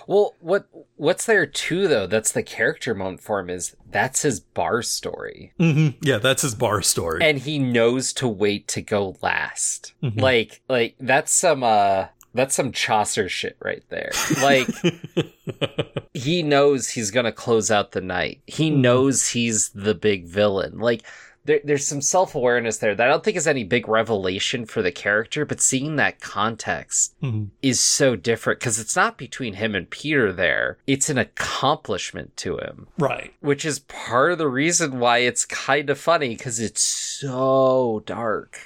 Well, 0.07 0.35
what 0.39 0.67
what's 0.95 1.25
there 1.25 1.45
too 1.45 1.87
though? 1.87 2.07
That's 2.07 2.31
the 2.31 2.43
character 2.43 2.93
moment 2.95 3.21
for 3.21 3.39
him 3.39 3.49
is 3.49 3.75
that's 3.89 4.21
his 4.21 4.39
bar 4.39 4.81
story, 4.81 5.53
Mm-hmm. 5.59 5.97
Yeah, 6.05 6.17
that's 6.17 6.41
his 6.43 6.53
bar 6.55 6.81
story. 6.81 7.21
and 7.23 7.39
he 7.39 7.59
knows 7.59 8.13
to 8.13 8.27
wait 8.27 8.67
to 8.69 8.81
go 8.81 9.15
last. 9.21 9.93
Like 10.01 10.61
like 10.69 10.95
that's 10.99 11.33
some 11.33 11.63
uh 11.63 12.07
that's 12.33 12.53
some 12.55 12.71
Chaucer 12.73 13.29
shit 13.29 13.57
right 13.63 13.83
there. 13.89 14.11
Like 14.41 14.67
he 16.13 16.43
knows 16.43 16.89
he's 16.89 17.11
gonna 17.11 17.31
close 17.31 17.71
out 17.71 17.91
the 17.91 18.01
night. 18.01 18.41
He 18.47 18.69
knows 18.69 19.29
he's 19.29 19.69
the 19.69 19.95
big 19.95 20.25
villain. 20.27 20.77
Like 20.79 21.03
there, 21.45 21.59
there's 21.63 21.87
some 21.87 22.01
self 22.01 22.35
awareness 22.35 22.77
there 22.77 22.95
that 22.95 23.07
I 23.07 23.09
don't 23.09 23.23
think 23.23 23.37
is 23.37 23.47
any 23.47 23.63
big 23.63 23.87
revelation 23.87 24.65
for 24.65 24.81
the 24.81 24.91
character, 24.91 25.45
but 25.45 25.61
seeing 25.61 25.95
that 25.95 26.19
context 26.19 27.13
Mhm. 27.21 27.49
is 27.61 27.79
so 27.79 28.15
different 28.15 28.59
because 28.59 28.79
it's 28.79 28.95
not 28.95 29.17
between 29.17 29.53
him 29.55 29.75
and 29.75 29.89
Peter 29.89 30.33
there. 30.33 30.77
It's 30.87 31.09
an 31.09 31.17
accomplishment 31.17 32.35
to 32.37 32.57
him, 32.57 32.87
Right. 32.97 33.33
which 33.41 33.63
is 33.65 33.79
part 33.79 34.31
of 34.31 34.37
the 34.39 34.47
reason 34.47 34.99
why 34.99 35.19
it's 35.19 35.45
kind 35.45 35.89
of 35.89 35.99
funny 35.99 36.29
because 36.35 36.59
it's 36.59 36.81
so 36.81 38.03
dark. 38.05 38.59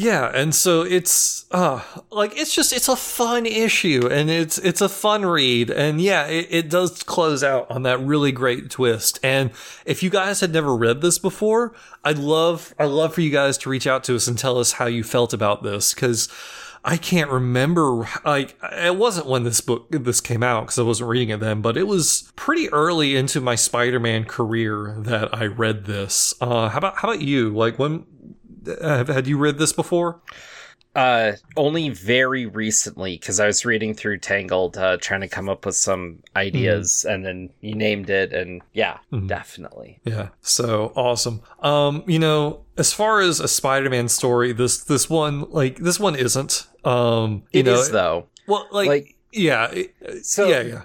Yeah, 0.00 0.30
and 0.32 0.54
so 0.54 0.82
it's 0.82 1.44
uh 1.50 1.82
like 2.12 2.38
it's 2.38 2.54
just 2.54 2.72
it's 2.72 2.88
a 2.88 2.94
fun 2.94 3.46
issue 3.46 4.08
and 4.08 4.30
it's 4.30 4.56
it's 4.56 4.80
a 4.80 4.88
fun 4.88 5.26
read 5.26 5.70
and 5.70 6.00
yeah, 6.00 6.24
it, 6.28 6.46
it 6.50 6.70
does 6.70 7.02
close 7.02 7.42
out 7.42 7.68
on 7.68 7.82
that 7.82 7.98
really 7.98 8.30
great 8.30 8.70
twist. 8.70 9.18
And 9.24 9.50
if 9.84 10.04
you 10.04 10.08
guys 10.08 10.38
had 10.38 10.52
never 10.52 10.76
read 10.76 11.00
this 11.00 11.18
before, 11.18 11.74
I'd 12.04 12.16
love 12.16 12.76
I'd 12.78 12.84
love 12.84 13.12
for 13.12 13.22
you 13.22 13.30
guys 13.30 13.58
to 13.58 13.70
reach 13.70 13.88
out 13.88 14.04
to 14.04 14.14
us 14.14 14.28
and 14.28 14.38
tell 14.38 14.60
us 14.60 14.74
how 14.74 14.86
you 14.86 15.02
felt 15.02 15.32
about 15.32 15.64
this 15.64 15.92
cuz 15.94 16.28
I 16.84 16.96
can't 16.96 17.28
remember 17.28 18.08
like 18.24 18.56
it 18.70 18.94
wasn't 18.94 19.26
when 19.26 19.42
this 19.42 19.60
book 19.60 19.88
this 19.90 20.20
came 20.20 20.44
out 20.44 20.66
because 20.66 20.78
I 20.78 20.82
wasn't 20.82 21.10
reading 21.10 21.30
it 21.30 21.40
then, 21.40 21.60
but 21.60 21.76
it 21.76 21.88
was 21.88 22.30
pretty 22.36 22.68
early 22.68 23.16
into 23.16 23.40
my 23.40 23.56
Spider-Man 23.56 24.26
career 24.26 24.94
that 25.00 25.36
I 25.36 25.46
read 25.46 25.86
this. 25.86 26.34
Uh 26.40 26.68
how 26.68 26.78
about 26.78 26.98
how 26.98 27.08
about 27.08 27.20
you? 27.20 27.50
Like 27.50 27.80
when 27.80 28.04
uh, 28.80 29.04
had 29.04 29.26
you 29.26 29.38
read 29.38 29.58
this 29.58 29.72
before? 29.72 30.20
Uh, 30.96 31.32
only 31.56 31.90
very 31.90 32.46
recently 32.46 33.16
because 33.16 33.38
I 33.38 33.46
was 33.46 33.64
reading 33.64 33.94
through 33.94 34.18
Tangled, 34.18 34.76
uh, 34.76 34.96
trying 34.96 35.20
to 35.20 35.28
come 35.28 35.48
up 35.48 35.64
with 35.64 35.76
some 35.76 36.20
ideas, 36.34 37.04
and 37.08 37.24
then 37.24 37.50
you 37.60 37.76
named 37.76 38.10
it, 38.10 38.32
and 38.32 38.62
yeah, 38.72 38.98
definitely. 39.26 40.00
Yeah. 40.04 40.30
So 40.40 40.92
awesome. 40.96 41.42
Um, 41.60 42.02
you 42.08 42.18
know, 42.18 42.64
as 42.76 42.92
far 42.92 43.20
as 43.20 43.38
a 43.38 43.46
Spider-Man 43.46 44.08
story, 44.08 44.52
this 44.52 44.78
this 44.82 45.08
one 45.08 45.42
like 45.50 45.76
this 45.76 46.00
one 46.00 46.16
isn't. 46.16 46.66
Um, 46.84 47.44
you 47.52 47.60
It 47.60 47.66
know, 47.66 47.80
is 47.80 47.90
though. 47.90 48.26
well, 48.48 48.66
like, 48.72 48.88
like- 48.88 49.14
yeah, 49.32 49.70
it- 49.70 50.24
So 50.24 50.48
yeah, 50.48 50.60
yeah. 50.60 50.82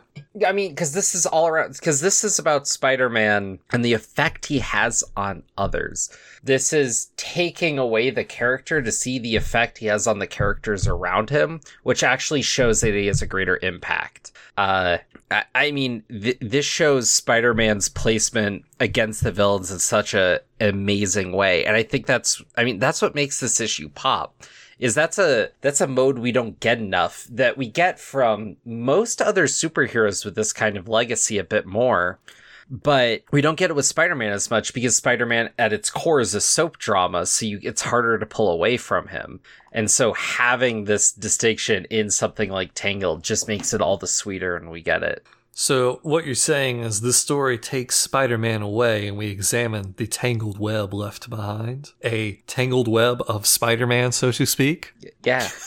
I 0.48 0.52
mean, 0.52 0.72
because 0.72 0.94
this 0.94 1.14
is 1.14 1.28
all 1.28 1.48
around. 1.48 1.74
Because 1.74 2.02
this 2.02 2.24
is 2.24 2.40
about 2.40 2.68
Spider-Man 2.68 3.60
and 3.72 3.86
the 3.86 3.94
effect 3.94 4.48
he 4.48 4.60
has 4.60 5.04
on 5.16 5.44
others. 5.60 6.10
This 6.44 6.74
is 6.74 7.10
taking 7.18 7.78
away 7.78 8.10
the 8.10 8.24
character 8.24 8.82
to 8.82 8.92
see 8.92 9.20
the 9.20 9.36
effect 9.36 9.78
he 9.78 9.86
has 9.86 10.08
on 10.08 10.18
the 10.20 10.26
characters 10.28 10.88
around 10.88 11.30
him, 11.30 11.62
which 11.84 12.04
actually 12.04 12.42
shows 12.42 12.82
that 12.82 12.94
he 12.96 13.06
has 13.08 13.22
a 13.22 13.28
greater 13.28 13.60
impact. 13.62 14.32
Uh, 14.58 14.98
I, 15.30 15.44
I 15.54 15.72
mean, 15.72 16.04
th- 16.10 16.38
this 16.42 16.66
shows 16.66 17.12
Spider-Man's 17.12 17.90
placement 17.90 18.66
against 18.80 19.24
the 19.24 19.32
villains 19.32 19.72
in 19.72 19.78
such 19.80 20.16
a 20.16 20.42
amazing 20.60 21.32
way, 21.32 21.64
and 21.66 21.76
I 21.76 21.84
think 21.84 22.08
that's. 22.08 22.42
I 22.58 22.64
mean, 22.64 22.80
that's 22.80 23.02
what 23.04 23.14
makes 23.16 23.40
this 23.40 23.60
issue 23.62 23.90
pop 23.90 24.36
is 24.80 24.96
that's 24.96 25.20
a 25.20 25.50
that's 25.62 25.82
a 25.82 25.88
mode 25.88 26.20
we 26.20 26.32
don't 26.32 26.60
get 26.60 26.80
enough 26.80 27.28
that 27.30 27.58
we 27.58 27.68
get 27.68 28.00
from 28.00 28.58
most 28.66 29.22
other 29.22 29.46
superheroes 29.46 30.26
with 30.26 30.36
this 30.36 30.54
kind 30.54 30.78
of 30.78 30.88
legacy 30.88 31.38
a 31.38 31.44
bit 31.44 31.66
more. 31.66 32.20
But 32.70 33.24
we 33.30 33.42
don't 33.42 33.58
get 33.58 33.70
it 33.70 33.76
with 33.76 33.86
spider-man 33.86 34.32
as 34.32 34.50
much 34.50 34.74
because 34.74 34.96
spider-man 34.96 35.50
at 35.60 35.74
its 35.74 35.90
core 35.90 36.22
is 36.22 36.34
a 36.34 36.42
soap 36.42 36.78
drama 36.78 37.26
so 37.26 37.46
you, 37.46 37.60
it's 37.62 37.82
harder 37.82 38.18
to 38.18 38.26
pull 38.26 38.50
away 38.50 38.78
from 38.78 39.10
him. 39.10 39.42
And 39.74 39.92
so 39.92 40.14
having 40.14 40.86
this 40.86 41.12
distinction 41.12 41.86
in 41.90 42.10
something 42.10 42.50
like 42.50 42.72
tangled 42.74 43.22
just 43.22 43.50
makes 43.50 43.74
it 43.74 43.82
all 43.82 43.98
the 43.98 44.08
sweeter 44.08 44.56
and 44.56 44.72
we 44.72 44.82
get 44.82 45.04
it 45.04 45.28
So 45.56 46.00
what 46.02 46.26
you're 46.26 46.34
saying 46.34 46.80
is 46.80 47.02
this 47.02 47.18
story 47.18 47.60
takes 47.60 47.96
Spider-Man 47.96 48.64
away, 48.64 49.08
and 49.08 49.16
we 49.16 49.28
examine 49.28 49.94
the 49.98 50.08
tangled 50.08 50.58
web 50.60 50.94
left 50.96 51.30
behind, 51.30 51.92
a 52.04 52.34
tangled 52.48 52.88
web 52.88 53.22
of 53.28 53.46
Spider-Man, 53.46 54.12
so 54.14 54.32
to 54.32 54.46
speak. 54.48 54.94
yeah 55.24 55.50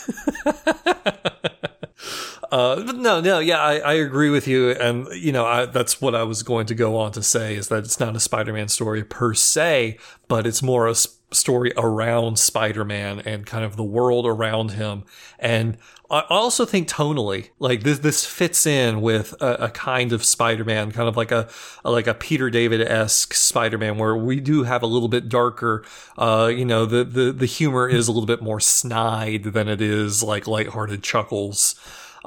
Uh, 2.49 2.81
but 2.83 2.95
no, 2.95 3.19
no, 3.19 3.39
yeah, 3.39 3.59
I, 3.59 3.79
I 3.79 3.93
agree 3.95 4.29
with 4.29 4.47
you, 4.47 4.71
and 4.71 5.07
you 5.11 5.31
know, 5.33 5.45
I, 5.45 5.65
that's 5.65 5.99
what 5.99 6.15
I 6.15 6.23
was 6.23 6.43
going 6.43 6.65
to 6.67 6.75
go 6.75 6.95
on 6.97 7.11
to 7.13 7.23
say 7.23 7.55
is 7.55 7.67
that 7.67 7.79
it's 7.79 7.99
not 7.99 8.15
a 8.15 8.19
Spider-Man 8.21 8.69
story 8.69 9.03
per 9.03 9.33
se, 9.33 9.97
but 10.29 10.47
it's 10.47 10.63
more 10.63 10.87
a 10.87 10.91
s- 10.91 11.19
story 11.31 11.73
around 11.75 12.39
Spider-Man 12.39 13.19
and 13.19 13.45
kind 13.45 13.65
of 13.65 13.75
the 13.75 13.83
world 13.83 14.25
around 14.25 14.71
him. 14.71 15.03
And 15.39 15.77
I 16.09 16.21
also 16.29 16.65
think 16.65 16.87
tonally, 16.87 17.49
like 17.59 17.83
this, 17.83 17.99
this 17.99 18.25
fits 18.25 18.65
in 18.65 19.01
with 19.01 19.33
a, 19.41 19.65
a 19.65 19.69
kind 19.69 20.13
of 20.13 20.23
Spider-Man, 20.23 20.91
kind 20.91 21.09
of 21.09 21.17
like 21.17 21.31
a, 21.31 21.49
like 21.83 22.07
a 22.07 22.13
Peter 22.13 22.49
David 22.49 22.81
esque 22.81 23.33
Spider-Man, 23.33 23.97
where 23.97 24.15
we 24.15 24.39
do 24.39 24.63
have 24.63 24.83
a 24.83 24.87
little 24.87 25.09
bit 25.09 25.27
darker. 25.27 25.83
Uh, 26.17 26.51
you 26.53 26.65
know, 26.65 26.85
the 26.85 27.03
the 27.03 27.31
the 27.31 27.45
humor 27.45 27.89
is 27.89 28.07
a 28.07 28.11
little 28.11 28.27
bit 28.27 28.41
more 28.41 28.59
snide 28.59 29.43
than 29.43 29.67
it 29.67 29.81
is 29.81 30.23
like 30.23 30.47
lighthearted 30.47 31.03
chuckles 31.03 31.75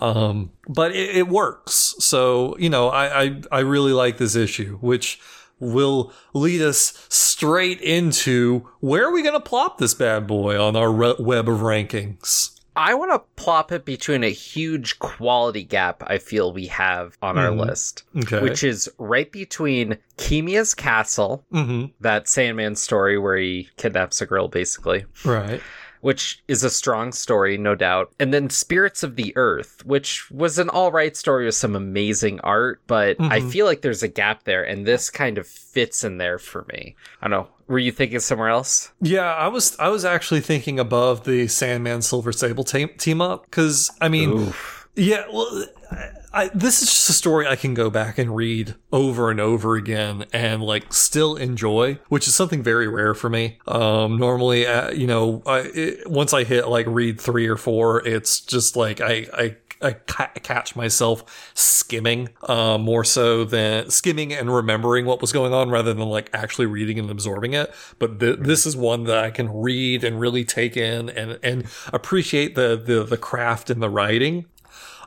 um, 0.00 0.50
but 0.68 0.92
it, 0.92 1.16
it 1.16 1.28
works. 1.28 1.94
So 1.98 2.56
you 2.58 2.70
know, 2.70 2.88
I, 2.88 3.22
I 3.22 3.42
I 3.52 3.58
really 3.60 3.92
like 3.92 4.18
this 4.18 4.34
issue, 4.34 4.78
which 4.78 5.20
will 5.58 6.12
lead 6.32 6.62
us 6.62 7.06
straight 7.10 7.80
into 7.82 8.66
where 8.80 9.04
are 9.04 9.12
we 9.12 9.22
going 9.22 9.34
to 9.34 9.40
plop 9.40 9.76
this 9.76 9.92
bad 9.92 10.26
boy 10.26 10.58
on 10.58 10.74
our 10.74 10.90
re- 10.90 11.14
web 11.18 11.48
of 11.48 11.58
rankings. 11.58 12.58
I 12.82 12.94
want 12.94 13.12
to 13.12 13.22
plop 13.42 13.72
it 13.72 13.84
between 13.84 14.24
a 14.24 14.30
huge 14.30 14.98
quality 14.98 15.62
gap 15.64 16.02
i 16.06 16.16
feel 16.18 16.52
we 16.52 16.66
have 16.66 17.16
on 17.20 17.36
our 17.36 17.50
Mhm. 17.50 17.66
list 17.66 18.04
Okay. 18.16 18.40
which 18.40 18.64
is 18.64 18.88
right 18.98 19.30
between 19.30 19.98
Keemia's 20.16 20.74
castle 20.74 21.44
hmm 21.52 21.86
that 22.00 22.26
Sandman 22.28 22.76
story 22.76 23.18
where 23.18 23.36
he 23.36 23.68
kidnaps 23.76 24.20
a 24.22 24.26
girl, 24.26 24.48
basically, 24.48 25.04
Right. 25.24 25.60
which 26.00 26.42
is 26.48 26.64
a 26.64 26.70
strong 26.70 27.12
story, 27.12 27.58
no 27.58 27.74
doubt. 27.74 28.12
And 28.18 28.32
then 28.32 28.48
Spirits 28.48 29.02
of 29.02 29.16
the 29.16 29.34
Earth, 29.36 29.84
which 29.84 30.30
was 30.30 30.58
an 30.58 30.70
all 30.70 30.90
right 30.92 31.14
story 31.16 31.44
with 31.44 31.54
some 31.54 31.76
amazing 31.76 32.40
art, 32.40 32.80
but 32.86 33.16
I 33.20 33.40
Mhm. 33.40 33.50
feel 33.52 33.66
like 33.66 33.82
there's 33.82 34.02
a 34.02 34.08
gap 34.08 34.44
there, 34.44 34.62
and 34.64 34.86
this 34.86 35.10
kind 35.10 35.36
of 35.36 35.46
fits 35.46 36.02
in 36.04 36.16
there 36.16 36.38
for 36.38 36.64
me. 36.72 36.96
I 37.20 37.28
don't 37.28 37.32
know. 37.42 37.48
Were 37.70 37.78
you 37.78 37.92
thinking 37.92 38.18
somewhere 38.18 38.48
else? 38.48 38.90
Yeah, 39.00 39.32
I 39.32 39.46
was 39.46 39.78
I 39.78 39.90
was 39.90 40.04
actually 40.04 40.40
thinking 40.40 40.80
above 40.80 41.22
the 41.22 41.46
Sandman 41.46 42.02
Silver 42.02 42.32
Sable 42.32 42.64
team, 42.64 42.90
team 42.98 43.20
up 43.20 43.44
because 43.44 43.92
I 44.00 44.08
mean. 44.08 44.30
Oof. 44.30 44.88
Yeah, 44.96 45.24
well, 45.32 45.66
I, 45.92 46.08
I, 46.32 46.50
this 46.52 46.82
is 46.82 46.88
just 46.88 47.08
a 47.08 47.12
story 47.12 47.46
I 47.46 47.54
can 47.54 47.74
go 47.74 47.88
back 47.88 48.18
and 48.18 48.34
read 48.34 48.74
over 48.92 49.30
and 49.30 49.38
over 49.38 49.76
again 49.76 50.26
and 50.32 50.64
like 50.64 50.92
still 50.92 51.36
enjoy, 51.36 52.00
which 52.08 52.26
is 52.26 52.34
something 52.34 52.60
very 52.60 52.88
rare 52.88 53.14
for 53.14 53.30
me. 53.30 53.58
Um, 53.68 54.18
normally, 54.18 54.66
uh, 54.66 54.90
you 54.90 55.06
know, 55.06 55.44
I, 55.46 55.70
it, 55.72 56.10
once 56.10 56.34
I 56.34 56.42
hit 56.42 56.66
like 56.66 56.86
read 56.88 57.20
three 57.20 57.46
or 57.46 57.56
four, 57.56 58.04
it's 58.04 58.40
just 58.40 58.74
like 58.74 59.00
I, 59.00 59.26
I, 59.32 59.56
I 59.82 59.92
ca- 59.92 60.32
catch 60.42 60.76
myself 60.76 61.52
skimming, 61.54 62.28
uh, 62.42 62.78
more 62.78 63.04
so 63.04 63.44
than 63.44 63.90
skimming 63.90 64.32
and 64.32 64.54
remembering 64.54 65.06
what 65.06 65.20
was 65.20 65.32
going 65.32 65.52
on 65.52 65.70
rather 65.70 65.94
than 65.94 66.08
like 66.08 66.30
actually 66.32 66.66
reading 66.66 66.98
and 66.98 67.10
absorbing 67.10 67.54
it. 67.54 67.72
But 67.98 68.20
th- 68.20 68.38
this 68.40 68.66
is 68.66 68.76
one 68.76 69.04
that 69.04 69.18
I 69.18 69.30
can 69.30 69.52
read 69.52 70.04
and 70.04 70.20
really 70.20 70.44
take 70.44 70.76
in 70.76 71.08
and, 71.10 71.38
and 71.42 71.66
appreciate 71.92 72.54
the, 72.54 72.80
the, 72.82 73.04
the 73.04 73.16
craft 73.16 73.70
and 73.70 73.82
the 73.82 73.90
writing. 73.90 74.46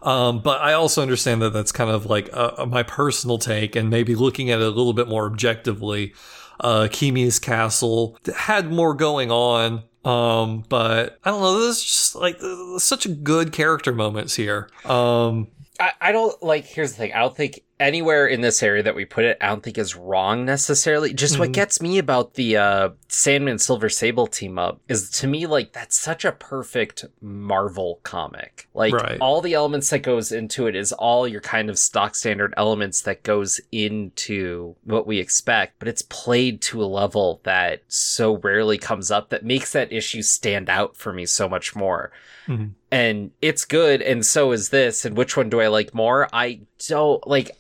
Um, 0.01 0.41
but 0.41 0.59
I 0.61 0.73
also 0.73 1.01
understand 1.01 1.41
that 1.41 1.53
that's 1.53 1.71
kind 1.71 1.89
of 1.89 2.05
like 2.05 2.29
uh, 2.33 2.65
my 2.65 2.83
personal 2.83 3.37
take, 3.37 3.75
and 3.75 3.89
maybe 3.89 4.15
looking 4.15 4.51
at 4.51 4.59
it 4.59 4.65
a 4.65 4.69
little 4.69 4.93
bit 4.93 5.07
more 5.07 5.25
objectively. 5.25 6.13
Uh, 6.59 6.87
Kimi's 6.91 7.39
castle 7.39 8.17
had 8.35 8.69
more 8.69 8.93
going 8.93 9.31
on, 9.31 9.83
um, 10.05 10.63
but 10.69 11.19
I 11.23 11.31
don't 11.31 11.41
know. 11.41 11.61
There's 11.61 11.81
just 11.83 12.15
like 12.15 12.39
such 12.77 13.05
a 13.05 13.09
good 13.09 13.51
character 13.51 13.93
moments 13.93 14.35
here. 14.35 14.69
Um, 14.85 15.47
I, 15.79 15.91
I 16.01 16.11
don't 16.11 16.41
like. 16.43 16.65
Here's 16.65 16.91
the 16.91 16.97
thing. 16.97 17.13
I 17.13 17.19
don't 17.19 17.35
think 17.35 17.61
anywhere 17.79 18.27
in 18.27 18.41
this 18.41 18.61
area 18.63 18.83
that 18.83 18.95
we 18.95 19.03
put 19.05 19.25
it, 19.25 19.37
I 19.41 19.47
don't 19.47 19.61
think 19.63 19.77
is 19.77 19.95
wrong 19.95 20.45
necessarily. 20.45 21.13
Just 21.13 21.37
what 21.39 21.49
Mhm. 21.49 21.53
gets 21.53 21.81
me 21.81 21.97
about 21.97 22.35
the 22.35 22.57
uh, 22.57 22.89
Sandman 23.09 23.59
Silver 23.59 23.89
Sable 23.89 24.27
team 24.27 24.57
up 24.57 24.79
is 24.87 25.09
to 25.19 25.27
me 25.27 25.45
like 25.47 25.73
that's 25.73 25.97
such 25.97 26.23
a 26.23 26.31
perfect 26.31 27.05
Marvel 27.21 27.99
comic. 28.03 28.67
Like 28.73 28.93
Right. 28.93 29.17
all 29.19 29.41
the 29.41 29.53
elements 29.53 29.89
that 29.89 29.99
goes 29.99 30.31
into 30.31 30.67
it 30.67 30.75
is 30.75 30.91
all 30.93 31.27
your 31.27 31.41
kind 31.41 31.69
of 31.69 31.77
stock 31.79 32.15
standard 32.15 32.53
elements 32.57 33.01
that 33.01 33.23
goes 33.23 33.59
into 33.71 34.75
what 34.83 35.05
we 35.05 35.19
expect, 35.19 35.79
but 35.79 35.87
it's 35.87 36.01
played 36.03 36.61
to 36.61 36.83
a 36.83 36.85
level 36.85 37.41
that 37.43 37.81
so 37.87 38.37
rarely 38.37 38.77
comes 38.77 39.11
up 39.11 39.29
that 39.29 39.43
makes 39.43 39.71
that 39.73 39.91
issue 39.91 40.21
stand 40.21 40.69
out 40.69 40.95
for 40.95 41.11
me 41.11 41.25
so 41.25 41.49
much 41.49 41.75
more 41.75 42.11
Mhm. 42.47 42.71
and 42.91 43.31
it's 43.41 43.63
good 43.65 44.01
and 44.01 44.25
so 44.25 44.51
is 44.51 44.67
this 44.69 45.05
and 45.05 45.15
which 45.15 45.37
one 45.37 45.49
do 45.49 45.61
i 45.61 45.67
like 45.67 45.93
more 45.93 46.27
i 46.33 46.59
don't 46.87 47.25
like 47.27 47.51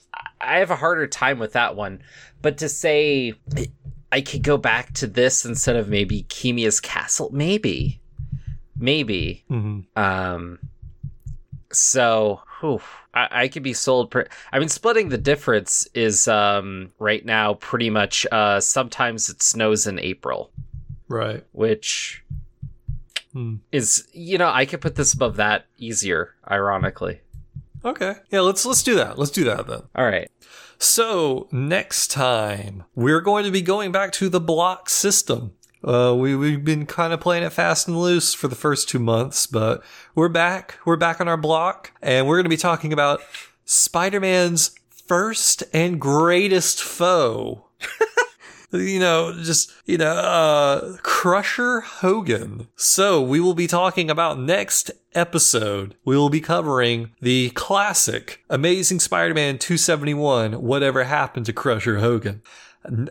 i 0.41 0.57
have 0.57 0.71
a 0.71 0.75
harder 0.75 1.07
time 1.07 1.39
with 1.39 1.53
that 1.53 1.75
one 1.75 2.01
but 2.41 2.57
to 2.57 2.67
say 2.69 3.33
i 4.11 4.21
could 4.21 4.43
go 4.43 4.57
back 4.57 4.93
to 4.93 5.07
this 5.07 5.45
instead 5.45 5.75
of 5.75 5.87
maybe 5.89 6.23
Keemia's 6.29 6.79
castle 6.81 7.29
maybe 7.33 8.01
maybe 8.77 9.43
Mhm. 9.49 9.85
um 9.95 10.59
so 11.71 12.41
whew, 12.59 12.81
I, 13.13 13.27
I 13.43 13.47
could 13.47 13.63
be 13.63 13.73
sold 13.73 14.11
per- 14.11 14.27
i 14.51 14.59
mean 14.59 14.69
splitting 14.69 15.09
the 15.09 15.17
difference 15.17 15.87
is 15.93 16.27
um 16.27 16.91
right 16.99 17.25
now 17.25 17.55
pretty 17.55 17.89
much 17.89 18.27
uh 18.31 18.59
sometimes 18.59 19.29
it 19.29 19.41
snows 19.41 19.87
in 19.87 19.99
april 19.99 20.51
Right. 21.07 21.43
which 21.51 22.23
Hmm. 23.33 23.55
is 23.71 24.07
you 24.13 24.37
know 24.37 24.49
i 24.49 24.65
could 24.67 24.81
put 24.81 24.93
this 24.95 25.13
above 25.13 25.37
that 25.37 25.65
easier 25.79 26.35
ironically 26.49 27.19
Okay. 27.85 28.15
Yeah, 28.31 28.41
let's 28.41 28.65
let's 28.65 28.83
do 28.83 28.95
that. 28.95 29.17
Let's 29.19 29.31
do 29.31 29.43
that 29.45 29.67
then. 29.67 29.81
all 29.95 30.05
right 30.05 30.29
So 30.79 31.47
next 31.51 32.09
time 32.11 32.83
we're 32.95 33.21
going 33.21 33.45
to 33.45 33.51
be 33.51 33.61
going 33.61 33.91
back 33.91 34.11
to 34.13 34.29
the 34.29 34.39
block 34.39 34.89
system. 34.89 35.53
Uh, 35.83 36.15
we 36.17 36.33
we've 36.35 36.63
been 36.63 36.85
kind 36.85 37.11
of 37.11 37.19
playing 37.19 37.43
it 37.43 37.51
fast 37.51 37.87
and 37.87 37.99
loose 37.99 38.33
for 38.33 38.47
the 38.47 38.55
first 38.55 38.87
two 38.87 38.99
months, 38.99 39.45
but 39.45 39.83
we're 40.15 40.29
back. 40.29 40.77
We're 40.85 40.95
back 40.95 41.19
on 41.19 41.27
our 41.27 41.35
block, 41.35 41.91
and 42.01 42.25
we're 42.25 42.37
going 42.37 42.45
to 42.45 42.49
be 42.49 42.55
talking 42.55 42.93
about 42.93 43.19
Spider-Man's 43.65 44.75
first 44.89 45.63
and 45.73 45.99
greatest 45.99 46.81
foe. 46.81 47.65
you 48.77 48.99
know, 48.99 49.33
just, 49.33 49.71
you 49.85 49.97
know, 49.97 50.13
uh, 50.13 50.97
Crusher 51.03 51.81
Hogan. 51.81 52.67
So 52.75 53.21
we 53.21 53.39
will 53.39 53.53
be 53.53 53.67
talking 53.67 54.09
about 54.09 54.39
next 54.39 54.91
episode. 55.13 55.95
We 56.05 56.17
will 56.17 56.29
be 56.29 56.41
covering 56.41 57.11
the 57.21 57.51
classic 57.51 58.43
Amazing 58.49 58.99
Spider-Man 58.99 59.59
271, 59.59 60.61
Whatever 60.61 61.03
Happened 61.03 61.45
to 61.47 61.53
Crusher 61.53 61.99
Hogan. 61.99 62.41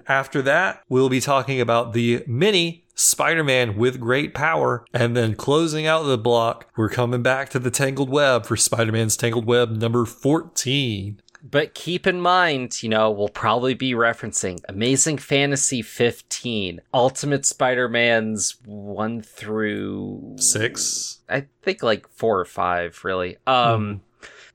After 0.07 0.42
that, 0.42 0.83
we'll 0.88 1.09
be 1.09 1.20
talking 1.20 1.61
about 1.61 1.92
the 1.92 2.22
mini 2.27 2.85
Spider-Man 2.94 3.77
with 3.77 4.01
great 4.01 4.35
power. 4.35 4.85
And 4.92 5.16
then 5.16 5.35
closing 5.35 5.87
out 5.87 6.03
the 6.03 6.18
block, 6.18 6.70
we're 6.77 6.90
coming 6.90 7.22
back 7.22 7.48
to 7.51 7.59
the 7.59 7.70
Tangled 7.70 8.11
Web 8.11 8.44
for 8.44 8.57
Spider-Man's 8.57 9.16
Tangled 9.16 9.46
Web 9.46 9.70
number 9.70 10.05
14. 10.05 11.22
But 11.42 11.74
keep 11.74 12.07
in 12.07 12.20
mind 12.20 12.83
you 12.83 12.88
know 12.88 13.11
we'll 13.11 13.28
probably 13.28 13.74
be 13.74 13.92
referencing 13.92 14.61
amazing 14.68 15.18
fantasy 15.18 15.83
15 15.83 16.81
ultimate 16.94 17.44
spider-man's 17.44 18.57
1 18.64 19.22
through 19.22 20.37
Six. 20.38 21.20
i 21.28 21.46
think 21.62 21.83
like 21.83 22.09
4 22.09 22.40
or 22.40 22.44
5 22.44 23.05
really 23.05 23.37
um 23.46 24.02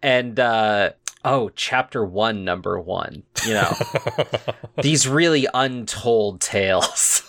and 0.01 0.39
uh 0.39 0.91
oh 1.25 1.49
chapter 1.55 2.05
1 2.05 2.43
number 2.45 2.79
1 2.79 3.23
you 3.45 3.53
know 3.53 3.73
these 4.81 5.07
really 5.07 5.47
untold 5.53 6.39
tales 6.41 7.23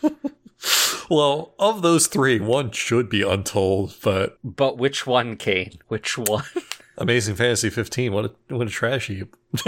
well, 1.10 1.54
of 1.58 1.82
those 1.82 2.06
three, 2.06 2.40
one 2.40 2.70
should 2.70 3.08
be 3.08 3.22
untold, 3.22 3.96
but 4.02 4.38
But 4.44 4.78
which 4.78 5.06
one, 5.06 5.36
Kane? 5.36 5.78
Which 5.88 6.16
one? 6.16 6.44
Amazing 6.98 7.36
Fantasy 7.36 7.70
15, 7.70 8.12
what 8.12 8.24
a, 8.26 8.54
what 8.54 8.66
a 8.66 8.70
trash 8.70 9.08
heap. 9.08 9.34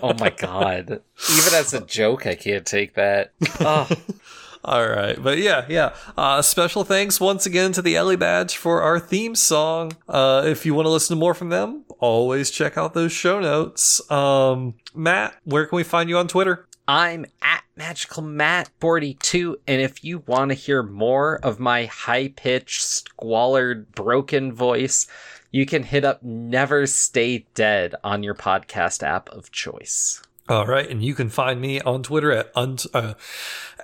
Oh 0.00 0.14
my 0.14 0.30
god. 0.30 0.90
Even 0.90 1.54
as 1.54 1.74
a 1.74 1.84
joke, 1.84 2.26
I 2.26 2.34
can't 2.34 2.64
take 2.64 2.94
that. 2.94 3.32
Oh, 3.58 3.88
All 4.64 4.86
right, 4.88 5.20
but 5.22 5.38
yeah, 5.38 5.64
yeah. 5.68 5.94
Uh, 6.16 6.42
special 6.42 6.84
thanks 6.84 7.20
once 7.20 7.46
again 7.46 7.72
to 7.72 7.82
the 7.82 7.96
Ellie 7.96 8.16
Badge 8.16 8.56
for 8.56 8.82
our 8.82 9.00
theme 9.00 9.34
song. 9.34 9.96
Uh, 10.08 10.42
if 10.46 10.66
you 10.66 10.74
want 10.74 10.86
to 10.86 10.90
listen 10.90 11.16
to 11.16 11.20
more 11.20 11.34
from 11.34 11.48
them, 11.48 11.84
always 12.00 12.50
check 12.50 12.76
out 12.76 12.92
those 12.94 13.12
show 13.12 13.40
notes. 13.40 14.08
Um, 14.10 14.74
Matt, 14.94 15.36
where 15.44 15.64
can 15.66 15.76
we 15.76 15.84
find 15.84 16.08
you 16.08 16.18
on 16.18 16.28
Twitter? 16.28 16.66
I'm 16.86 17.26
at 17.42 17.62
Magical 17.76 18.22
Matt 18.22 18.70
42, 18.80 19.58
and 19.66 19.80
if 19.80 20.02
you 20.02 20.24
want 20.26 20.50
to 20.50 20.54
hear 20.54 20.82
more 20.82 21.38
of 21.44 21.60
my 21.60 21.84
high 21.86 22.28
pitched, 22.28 22.82
squallered, 22.82 23.86
broken 23.92 24.52
voice, 24.52 25.06
you 25.50 25.66
can 25.66 25.82
hit 25.82 26.04
up 26.04 26.22
Never 26.22 26.86
Stay 26.86 27.46
Dead 27.54 27.94
on 28.04 28.22
your 28.22 28.34
podcast 28.34 29.02
app 29.02 29.28
of 29.30 29.50
choice. 29.50 30.22
All 30.48 30.66
right, 30.66 30.88
and 30.88 31.04
you 31.04 31.14
can 31.14 31.28
find 31.28 31.60
me 31.60 31.80
on 31.80 32.02
Twitter 32.02 32.32
at 32.32 32.50
un- 32.54 32.78
uh, 32.94 33.14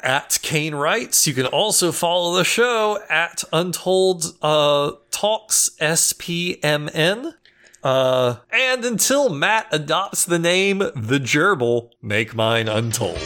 at 0.02 0.38
Kane 0.42 0.74
Writes. 0.74 1.26
You 1.26 1.34
can 1.34 1.46
also 1.46 1.92
follow 1.92 2.36
the 2.36 2.44
show 2.44 2.98
at 3.10 3.44
Untold 3.52 4.36
uh, 4.40 4.92
Tales 5.10 5.76
SPMN. 5.80 7.34
Uh, 7.82 8.36
and 8.50 8.82
until 8.82 9.28
Matt 9.28 9.66
adopts 9.72 10.24
the 10.24 10.38
name 10.38 10.78
The 10.78 11.20
Gerbil, 11.20 11.90
make 12.00 12.34
mine 12.34 12.66
untold. 12.66 13.20